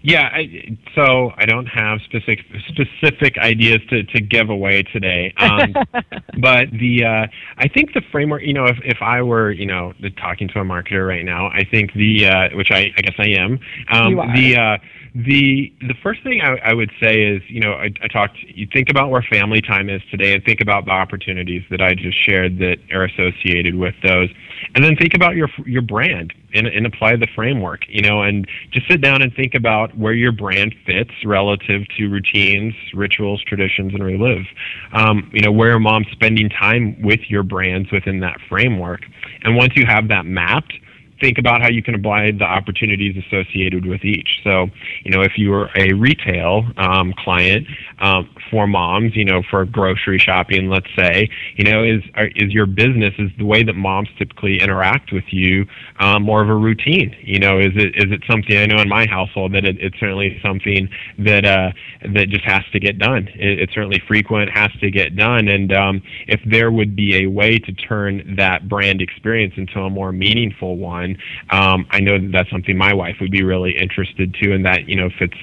Yeah, 0.06 0.30
I, 0.32 0.78
so 0.94 1.32
I 1.36 1.48
don't 1.48 1.66
have 1.66 2.00
specific 2.02 2.46
specific 2.68 3.40
ideas 3.40 3.80
to, 3.90 4.04
to 4.04 4.22
give 4.22 4.52
away 4.52 4.84
today. 4.84 5.34
Um, 5.38 5.74
but 6.40 6.70
the 6.72 7.04
uh, 7.04 7.28
I 7.58 7.68
think 7.68 7.94
the 7.96 8.04
framework, 8.12 8.44
you 8.44 8.54
know, 8.54 8.66
if, 8.66 8.78
if 8.84 9.02
I 9.02 9.24
were, 9.24 9.50
you 9.50 9.66
know, 9.66 9.94
talking 10.22 10.48
to 10.50 10.60
a 10.60 10.64
marketer 10.64 11.08
right 11.08 11.26
now, 11.26 11.48
I 11.48 11.64
think 11.64 11.94
the 11.94 12.28
uh, 12.28 12.50
which 12.56 12.70
I, 12.70 12.94
I 12.96 13.02
guess 13.02 13.16
I 13.18 13.30
am. 13.30 13.60
Um, 13.90 14.12
you 14.12 14.20
are. 14.20 14.36
The 14.36 14.58
uh, 14.58 14.78
the 15.16 15.74
the 15.82 15.96
first 16.04 16.22
thing 16.22 16.42
I, 16.42 16.58
I 16.58 16.74
would 16.74 16.92
say 17.02 17.24
is, 17.24 17.42
you 17.48 17.62
know, 17.62 17.72
I, 17.72 17.90
I 18.04 18.08
talked. 18.08 18.38
You 18.44 18.68
think 18.72 18.92
about 18.92 19.10
where 19.10 19.24
family 19.24 19.62
time 19.62 19.90
is 19.90 20.04
today, 20.12 20.36
and 20.36 20.44
think 20.44 20.62
about 20.62 20.86
the 20.86 20.92
opportunities 20.92 21.64
that 21.72 21.82
I 21.82 21.96
just 21.96 22.24
shared 22.24 22.60
that 22.60 22.78
are 22.92 23.06
associated 23.06 23.74
with 23.74 23.96
those, 24.04 24.30
and 24.76 24.84
then 24.84 24.96
think 24.98 25.16
about 25.16 25.36
your 25.36 25.50
your 25.66 25.82
brand 25.82 26.32
and, 26.56 26.68
and 26.68 26.86
apply 26.86 27.16
the 27.18 27.28
framework. 27.36 27.82
You 27.88 28.02
know, 28.02 28.24
and 28.24 28.48
just 28.72 28.88
sit 28.88 29.02
down 29.02 29.22
and 29.22 29.34
think 29.34 29.54
about 29.54 29.96
where 29.98 30.14
your 30.14 30.32
brand 30.32 30.74
fits 30.86 31.12
relative 31.26 31.84
to 31.98 32.08
routines, 32.08 32.74
rituals, 32.94 33.44
traditions, 33.44 33.94
and 33.94 34.04
relive. 34.04 34.46
Um, 34.94 35.30
you 35.34 35.42
know, 35.42 35.52
where 35.52 35.76
are 35.76 35.80
moms 35.80 36.08
spending 36.12 36.50
time 36.50 37.02
with 37.02 37.22
your 37.30 37.44
brands 37.44 37.92
within 37.92 38.20
that 38.22 38.38
framework, 38.50 39.02
and 39.44 39.56
once 39.56 39.76
you 39.76 39.86
have 39.86 40.08
that 40.08 40.26
mapped 40.26 40.74
think 41.20 41.38
about 41.38 41.62
how 41.62 41.70
you 41.70 41.82
can 41.82 41.96
apply 41.96 42.32
the 42.32 42.44
opportunities 42.44 43.16
associated 43.26 43.86
with 43.86 44.04
each. 44.04 44.42
So, 44.44 44.68
you 45.04 45.12
know, 45.12 45.22
if 45.22 45.38
you 45.38 45.54
are 45.54 45.70
a 45.76 45.94
retail 45.94 46.66
um, 46.78 47.14
client 47.18 47.68
um, 48.00 48.30
for 48.52 48.68
moms, 48.68 49.16
you 49.16 49.26
know, 49.26 49.42
for 49.50 49.66
grocery 49.66 50.18
shopping, 50.18 50.70
let's 50.70 50.88
say, 50.96 51.30
you 51.56 51.64
know, 51.64 51.84
is 51.84 52.02
is 52.36 52.54
your 52.54 52.66
business 52.66 53.14
is 53.18 53.32
the 53.38 53.46
way 53.46 53.64
that 53.64 53.76
moms 53.76 54.10
typically 54.18 54.60
interact 54.60 55.12
with 55.12 55.26
you 55.30 55.66
um, 56.00 56.24
more 56.24 56.42
of 56.42 56.50
a 56.50 56.56
routine? 56.56 57.16
You 57.22 57.40
know, 57.40 57.60
is 57.60 57.72
it 57.76 57.96
is 57.96 58.12
it 58.12 58.24
something 58.30 58.58
I 58.58 58.66
know 58.66 58.82
in 58.82 58.90
my 58.90 59.06
household 59.06 59.54
that 59.54 59.66
it, 59.66 59.78
it's 59.80 60.00
certainly 60.00 60.40
something 60.44 60.90
that 61.20 61.46
uh, 61.46 61.72
that 62.14 62.30
just 62.30 62.46
has 62.46 62.64
to 62.74 62.80
get 62.80 62.98
done. 63.00 63.28
It, 63.36 63.60
it's 63.60 63.74
certainly 63.74 64.02
frequent, 64.08 64.52
has 64.52 64.72
to 64.82 64.92
get 64.92 65.16
done, 65.16 65.48
and 65.48 65.72
um, 65.74 66.02
if 66.28 66.42
there 66.46 66.72
would 66.72 66.96
be 66.96 67.24
a 67.24 67.28
way 67.28 67.58
to 67.58 67.72
turn 67.74 68.36
that 68.38 68.68
brand 68.68 69.02
experience 69.02 69.54
into 69.58 69.80
a 69.80 69.90
more 69.90 70.12
meaningful 70.12 70.78
one 70.78 71.05
um, 71.50 71.86
I 71.92 72.00
know 72.00 72.20
that 72.20 72.32
that's 72.32 72.50
something 72.50 72.78
my 72.78 72.94
wife 72.94 73.16
would 73.22 73.32
be 73.32 73.44
really 73.44 73.78
interested 73.78 74.34
to, 74.42 74.54
and 74.54 74.66
that 74.66 74.88
you 74.88 74.96
know 74.96 75.10
fits 75.20 75.38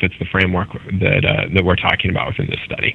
fits 0.00 0.14
the 0.18 0.26
framework 0.30 0.68
that 1.00 1.24
uh, 1.24 1.54
that 1.54 1.64
we're 1.64 1.76
talking 1.76 2.10
about 2.10 2.28
within 2.28 2.46
this 2.46 2.60
study. 2.64 2.94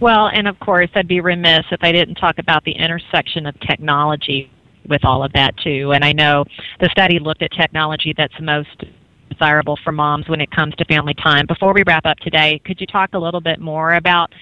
Well, 0.00 0.28
and 0.28 0.48
of 0.48 0.58
course, 0.60 0.90
I'd 0.94 1.08
be 1.08 1.20
remiss 1.20 1.64
if 1.70 1.80
I 1.82 1.92
didn't 1.92 2.16
talk 2.16 2.38
about 2.38 2.64
the 2.64 2.72
intersection 2.72 3.46
of 3.46 3.58
technology 3.60 4.50
with 4.88 5.04
all 5.04 5.24
of 5.24 5.32
that 5.32 5.56
too. 5.58 5.92
And 5.92 6.04
I 6.04 6.12
know 6.12 6.44
the 6.80 6.88
study 6.90 7.18
looked 7.18 7.42
at 7.42 7.50
technology 7.52 8.14
that's 8.16 8.34
most 8.40 8.84
desirable 9.30 9.78
for 9.82 9.92
moms 9.92 10.28
when 10.28 10.40
it 10.40 10.50
comes 10.50 10.74
to 10.76 10.84
family 10.84 11.14
time. 11.14 11.46
Before 11.46 11.72
we 11.72 11.82
wrap 11.86 12.06
up 12.06 12.18
today, 12.18 12.60
could 12.64 12.80
you 12.80 12.86
talk 12.86 13.14
a 13.14 13.18
little 13.18 13.40
bit 13.40 13.60
more 13.60 13.94
about 13.94 14.32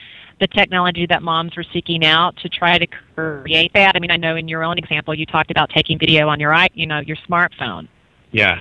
the 0.43 0.49
technology 0.49 1.07
that 1.07 1.23
moms 1.23 1.57
were 1.57 1.65
seeking 1.73 2.05
out 2.05 2.37
to 2.39 2.49
try 2.49 2.77
to 2.77 2.87
create 3.15 3.73
that? 3.75 3.95
I 3.95 4.01
mean, 4.01 4.11
I 4.11 4.17
know 4.17 4.35
in 4.35 4.49
your 4.49 4.65
own 4.65 4.77
example, 4.77 5.15
you 5.15 5.25
talked 5.25 5.53
about 5.53 5.71
taking 5.71 5.99
video 6.01 6.29
on 6.29 6.41
your 6.41 6.53
you 6.75 6.87
know 6.87 6.99
your 6.99 7.17
smartphone. 7.29 7.87
Yeah, 8.33 8.59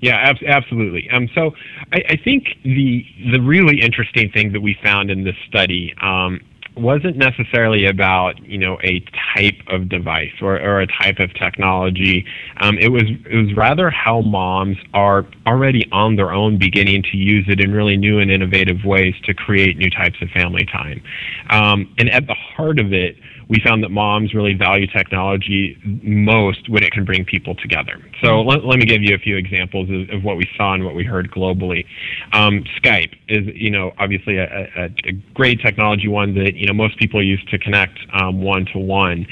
yeah, 0.00 0.16
ab- 0.16 0.42
absolutely. 0.44 1.08
Um, 1.10 1.28
so 1.32 1.52
I, 1.92 2.02
I 2.10 2.16
think 2.16 2.48
the 2.64 3.06
the 3.30 3.38
really 3.38 3.80
interesting 3.80 4.28
thing 4.32 4.52
that 4.52 4.60
we 4.60 4.76
found 4.82 5.08
in 5.08 5.22
this 5.22 5.36
study 5.48 5.94
um, 6.02 6.40
wasn't 6.76 7.16
necessarily 7.16 7.86
about 7.86 8.42
you 8.44 8.58
know 8.58 8.78
a 8.82 9.04
type 9.34 9.60
of 9.68 9.88
device 9.88 10.32
or, 10.40 10.60
or 10.60 10.80
a 10.80 10.86
type 10.86 11.18
of 11.18 11.32
technology. 11.34 12.26
Um, 12.60 12.78
it 12.78 12.88
was 12.88 13.04
it 13.30 13.36
was 13.36 13.56
rather 13.56 13.90
how 13.90 14.22
moms 14.22 14.76
are 14.92 15.26
already 15.46 15.88
on 15.92 16.16
their 16.16 16.32
own 16.32 16.58
beginning 16.58 17.02
to 17.04 17.16
use 17.16 17.46
it 17.48 17.60
in 17.60 17.72
really 17.72 17.96
new 17.96 18.18
and 18.18 18.30
innovative 18.30 18.84
ways 18.84 19.14
to 19.24 19.34
create 19.34 19.76
new 19.76 19.90
types 19.90 20.16
of 20.20 20.28
family 20.30 20.66
time. 20.66 21.02
Um, 21.50 21.94
and 21.98 22.10
at 22.10 22.26
the 22.26 22.34
heart 22.34 22.78
of 22.78 22.92
it 22.92 23.16
we 23.48 23.60
found 23.64 23.82
that 23.82 23.90
moms 23.90 24.34
really 24.34 24.54
value 24.54 24.86
technology 24.86 25.76
most 26.02 26.68
when 26.68 26.82
it 26.82 26.92
can 26.92 27.04
bring 27.04 27.24
people 27.24 27.54
together. 27.54 28.02
So 28.22 28.28
mm-hmm. 28.28 28.48
let, 28.48 28.64
let 28.64 28.78
me 28.78 28.86
give 28.86 29.02
you 29.02 29.14
a 29.14 29.18
few 29.18 29.36
examples 29.36 29.88
of, 29.90 30.16
of, 30.16 30.24
what 30.24 30.36
we 30.36 30.48
saw 30.56 30.72
and 30.72 30.84
what 30.84 30.94
we 30.94 31.04
heard 31.04 31.30
globally. 31.30 31.84
Um, 32.32 32.64
Skype 32.82 33.12
is, 33.28 33.46
you 33.54 33.70
know, 33.70 33.92
obviously 33.98 34.38
a, 34.38 34.44
a, 34.44 34.84
a, 35.04 35.12
great 35.34 35.60
technology, 35.60 36.08
one 36.08 36.34
that 36.36 36.54
you 36.54 36.66
know 36.66 36.72
most 36.72 36.98
people 36.98 37.22
use 37.22 37.44
to 37.50 37.58
connect 37.58 37.98
one 38.12 38.64
to 38.72 38.78
one 38.78 39.26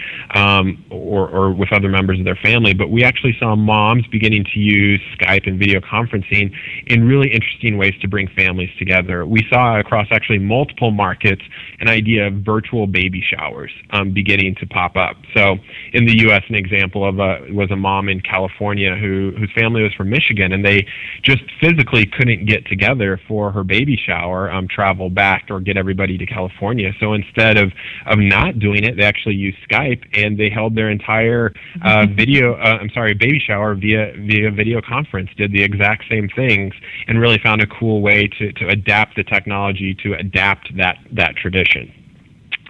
or, 0.91 1.29
or 1.29 1.53
with 1.53 1.73
other 1.73 1.89
members 1.89 2.19
of 2.19 2.25
their 2.25 2.37
family. 2.37 2.75
But 2.75 2.91
we 2.91 3.05
actually 3.05 3.37
saw 3.39 3.57
moms 3.57 4.07
beginning 4.09 4.45
to 4.53 4.59
use 4.59 5.01
Skype 5.19 5.47
and 5.47 5.59
video 5.59 5.81
conferencing 5.81 6.53
in 6.87 7.07
really 7.07 7.33
interesting 7.33 7.79
ways 7.79 7.95
to 8.03 8.09
bring 8.09 8.29
families 8.29 8.71
together. 8.79 9.25
We 9.25 9.47
saw 9.49 9.79
across 9.79 10.09
actually 10.11 10.39
multiple 10.39 10.91
markets 10.91 11.43
an 11.81 11.89
idea 11.89 12.27
of 12.27 12.35
virtual 12.35 12.87
baby 12.87 13.23
showers. 13.23 13.73
Um, 13.91 14.02
um, 14.03 14.13
beginning 14.13 14.55
to 14.57 14.67
pop 14.67 14.97
up. 14.97 15.17
So 15.35 15.57
in 15.93 16.07
the 16.07 16.19
U.S., 16.23 16.43
an 16.49 16.55
example 16.55 17.09
of 17.09 17.19
a 17.19 17.47
was 17.53 17.71
a 17.71 17.77
mom 17.77 18.09
in 18.09 18.21
California 18.21 18.97
who 18.97 19.33
whose 19.39 19.51
family 19.55 19.83
was 19.83 19.93
from 19.95 20.11
Michigan, 20.11 20.53
and 20.53 20.65
they 20.65 20.87
just 21.23 21.43
physically 21.61 22.07
couldn't 22.07 22.47
get 22.47 22.67
together 22.67 23.21
for 23.29 23.53
her 23.53 23.65
baby 23.65 23.97
shower, 23.97 24.51
um, 24.51 24.69
travel 24.69 25.11
back 25.11 25.47
or 25.51 25.61
get 25.61 25.77
everybody 25.77 26.19
to 26.19 26.27
California. 26.27 26.93
So 27.01 27.15
instead 27.15 27.57
of 27.57 27.73
of 28.07 28.19
not 28.19 28.59
doing 28.59 28.85
it, 28.85 28.97
they 28.97 29.05
actually 29.05 29.37
used 29.37 29.59
Skype 29.69 30.03
and 30.15 30.39
they 30.39 30.51
held 30.51 30.75
their 30.75 30.91
entire 30.91 31.53
uh, 31.83 31.89
mm-hmm. 31.89 32.17
video. 32.17 32.55
Uh, 32.55 32.79
I'm 32.81 32.91
sorry, 32.91 33.15
baby 33.15 33.41
shower 33.45 33.75
via 33.75 34.13
via 34.19 34.51
video 34.51 34.81
conference. 34.81 35.31
Did 35.37 35.53
the 35.53 35.63
exact 35.63 36.05
same 36.11 36.29
things 36.35 36.75
and 37.07 37.21
really 37.21 37.39
found 37.39 37.63
a 37.63 37.67
cool 37.67 38.01
way 38.03 38.29
to 38.39 38.53
to 38.53 38.69
adapt 38.69 39.17
the 39.17 39.25
technology 39.25 39.95
to 40.03 40.15
adapt 40.15 40.77
that 40.77 40.99
that 41.13 41.37
tradition. 41.37 41.93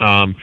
Um, 0.01 0.35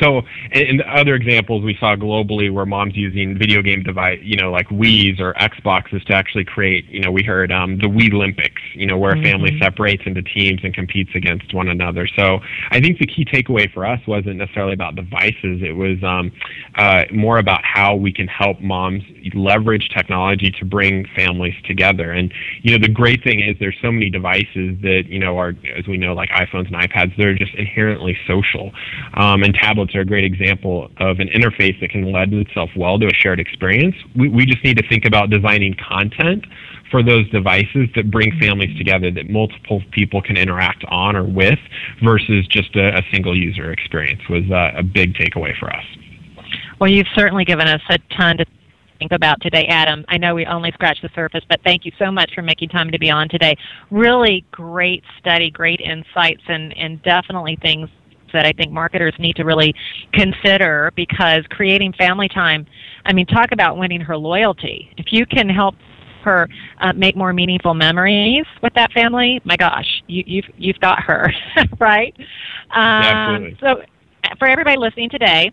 so, 0.00 0.22
in 0.52 0.82
other 0.82 1.14
examples 1.14 1.64
we 1.64 1.76
saw 1.78 1.96
globally 1.96 2.52
where 2.52 2.66
moms 2.66 2.96
using 2.96 3.36
video 3.38 3.62
game 3.62 3.82
device, 3.82 4.18
you 4.22 4.36
know, 4.36 4.50
like 4.50 4.68
Wii's 4.68 5.20
or 5.20 5.34
Xboxes 5.34 6.04
to 6.06 6.14
actually 6.14 6.44
create, 6.44 6.86
you 6.88 7.00
know, 7.00 7.10
we 7.10 7.22
heard 7.22 7.50
um, 7.52 7.78
the 7.78 7.86
Wii 7.86 8.12
Olympics, 8.12 8.62
you 8.74 8.86
know, 8.86 8.96
where 8.96 9.12
mm-hmm. 9.12 9.24
a 9.24 9.30
family 9.30 9.50
mm-hmm. 9.50 9.62
separates 9.62 10.02
into 10.06 10.22
teams 10.22 10.60
and 10.62 10.74
competes 10.74 11.10
against 11.14 11.52
one 11.54 11.68
another. 11.68 12.06
So, 12.16 12.40
I 12.70 12.80
think 12.80 12.98
the 12.98 13.06
key 13.06 13.24
takeaway 13.24 13.72
for 13.72 13.84
us 13.84 14.00
wasn't 14.06 14.36
necessarily 14.36 14.74
about 14.74 14.94
devices; 14.94 15.62
it 15.62 15.76
was 15.76 16.02
um, 16.02 16.32
uh, 16.76 17.04
more 17.12 17.38
about 17.38 17.60
how 17.64 17.94
we 17.94 18.12
can 18.12 18.28
help 18.28 18.60
moms 18.60 19.02
leverage 19.34 19.88
technology 19.94 20.50
to 20.50 20.64
bring 20.64 21.06
families 21.16 21.54
together. 21.64 22.12
And 22.12 22.32
you 22.62 22.72
know, 22.72 22.86
the 22.86 22.92
great 22.92 23.22
thing 23.22 23.40
is 23.40 23.56
there's 23.58 23.76
so 23.82 23.90
many 23.90 24.10
devices 24.10 24.78
that 24.82 25.04
you 25.08 25.18
know 25.18 25.38
are, 25.38 25.54
as 25.76 25.86
we 25.86 25.96
know, 25.96 26.14
like 26.14 26.30
iPhones 26.30 26.72
and 26.72 26.76
iPads, 26.76 27.16
they're 27.16 27.34
just 27.34 27.54
inherently 27.54 28.16
social. 28.26 28.72
Um, 29.14 29.42
and 29.42 29.54
tablets 29.54 29.87
are 29.94 30.00
a 30.00 30.04
great 30.04 30.24
example 30.24 30.88
of 30.98 31.20
an 31.20 31.28
interface 31.28 31.78
that 31.80 31.90
can 31.90 32.12
lend 32.12 32.32
itself 32.34 32.70
well 32.76 32.98
to 32.98 33.06
a 33.06 33.14
shared 33.14 33.40
experience. 33.40 33.94
We, 34.16 34.28
we 34.28 34.46
just 34.46 34.62
need 34.64 34.76
to 34.78 34.88
think 34.88 35.04
about 35.04 35.30
designing 35.30 35.74
content 35.74 36.44
for 36.90 37.02
those 37.02 37.28
devices 37.30 37.88
that 37.94 38.10
bring 38.10 38.32
families 38.40 38.76
together 38.78 39.10
that 39.10 39.28
multiple 39.28 39.82
people 39.92 40.22
can 40.22 40.36
interact 40.36 40.84
on 40.88 41.16
or 41.16 41.24
with 41.24 41.58
versus 42.02 42.46
just 42.48 42.74
a, 42.76 42.98
a 42.98 43.02
single 43.12 43.36
user 43.36 43.72
experience 43.72 44.22
was 44.28 44.44
uh, 44.50 44.72
a 44.76 44.82
big 44.82 45.14
takeaway 45.14 45.56
for 45.58 45.70
us. 45.74 45.84
Well, 46.80 46.90
you've 46.90 47.08
certainly 47.14 47.44
given 47.44 47.68
us 47.68 47.82
a 47.90 47.98
ton 48.16 48.38
to 48.38 48.46
think 48.98 49.12
about 49.12 49.40
today, 49.40 49.66
Adam. 49.66 50.04
I 50.08 50.18
know 50.18 50.34
we 50.34 50.46
only 50.46 50.72
scratched 50.72 51.02
the 51.02 51.10
surface, 51.14 51.42
but 51.48 51.60
thank 51.62 51.84
you 51.84 51.92
so 51.98 52.10
much 52.10 52.34
for 52.34 52.42
making 52.42 52.70
time 52.70 52.90
to 52.90 52.98
be 52.98 53.10
on 53.10 53.28
today. 53.28 53.56
Really 53.90 54.44
great 54.50 55.04
study, 55.18 55.50
great 55.50 55.80
insights, 55.80 56.42
and, 56.48 56.76
and 56.76 57.02
definitely 57.02 57.58
things 57.60 57.88
that 58.32 58.46
I 58.46 58.52
think 58.52 58.72
marketers 58.72 59.14
need 59.18 59.36
to 59.36 59.44
really 59.44 59.74
consider 60.12 60.92
because 60.96 61.44
creating 61.50 61.92
family 61.94 62.28
time, 62.28 62.66
I 63.04 63.12
mean, 63.12 63.26
talk 63.26 63.52
about 63.52 63.76
winning 63.76 64.00
her 64.00 64.16
loyalty. 64.16 64.90
If 64.96 65.12
you 65.12 65.26
can 65.26 65.48
help 65.48 65.74
her 66.24 66.48
uh, 66.80 66.92
make 66.94 67.16
more 67.16 67.32
meaningful 67.32 67.74
memories 67.74 68.44
with 68.62 68.74
that 68.74 68.92
family, 68.92 69.40
my 69.44 69.56
gosh, 69.56 70.02
you, 70.06 70.24
you've 70.26 70.44
you've 70.56 70.80
got 70.80 71.00
her, 71.00 71.32
right? 71.78 72.14
Um, 72.70 73.02
Absolutely. 73.04 73.58
So, 73.60 73.82
for 74.38 74.48
everybody 74.48 74.76
listening 74.76 75.10
today, 75.10 75.52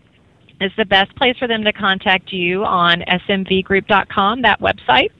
is 0.60 0.72
the 0.76 0.84
best 0.84 1.14
place 1.16 1.36
for 1.38 1.46
them 1.46 1.64
to 1.64 1.72
contact 1.72 2.32
you 2.32 2.64
on 2.64 3.02
smvgroup.com, 3.28 4.42
that 4.42 4.60
website? 4.60 5.10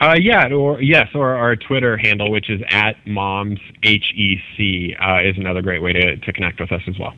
Uh, 0.00 0.16
yeah, 0.20 0.52
or 0.52 0.82
yes, 0.82 1.08
or 1.14 1.34
our 1.34 1.56
Twitter 1.56 1.96
handle, 1.96 2.30
which 2.30 2.50
is 2.50 2.60
at 2.68 2.94
moms 3.06 3.60
hec, 3.82 4.02
uh, 4.20 5.22
is 5.22 5.36
another 5.36 5.62
great 5.62 5.82
way 5.82 5.92
to, 5.92 6.16
to 6.16 6.32
connect 6.32 6.60
with 6.60 6.72
us 6.72 6.82
as 6.88 6.98
well. 6.98 7.14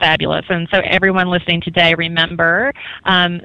Fabulous. 0.00 0.44
And 0.48 0.68
so, 0.70 0.80
everyone 0.84 1.28
listening 1.28 1.60
today, 1.60 1.94
remember 1.94 2.72
um, 3.04 3.40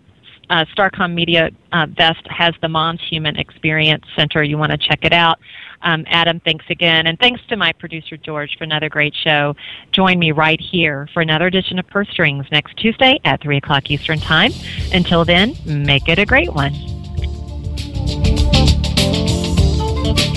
uh, 0.49 0.66
Starcom 0.76 1.14
Media 1.14 1.49
uh, 1.72 1.86
Vest 1.89 2.26
has 2.30 2.53
the 2.62 2.70
Moms 2.70 3.01
Human 3.10 3.38
Experience 3.38 4.05
Center. 4.16 4.43
You 4.43 4.58
want 4.58 4.72
to 4.72 4.78
check 4.78 4.99
it 5.03 5.14
out. 5.14 5.39
Um, 5.84 6.05
Adam, 6.08 6.39
thanks 6.39 6.66
again. 6.70 7.08
And 7.08 7.20
thanks 7.20 7.41
to 7.49 7.58
my 7.58 7.74
producer, 7.74 8.18
George, 8.18 8.58
for 8.58 8.64
another 8.64 8.89
great 8.89 9.14
show. 9.14 9.55
Join 9.91 10.18
me 10.18 10.32
right 10.32 10.60
here 10.60 11.08
for 11.14 11.22
another 11.22 11.47
edition 11.47 11.78
of 11.78 11.88
Purse 11.88 12.10
Strings 12.10 12.45
next 12.51 12.78
Tuesday 12.78 13.20
at 13.26 13.41
3 13.41 13.58
o'clock 13.58 13.91
Eastern 13.91 14.20
Time. 14.20 14.51
Until 14.93 15.26
then, 15.26 15.55
make 15.66 16.08
it 16.08 16.18
a 16.18 16.26
great 16.26 16.53
one. 16.53 16.97
Thank 20.16 20.36
you. 20.36 20.37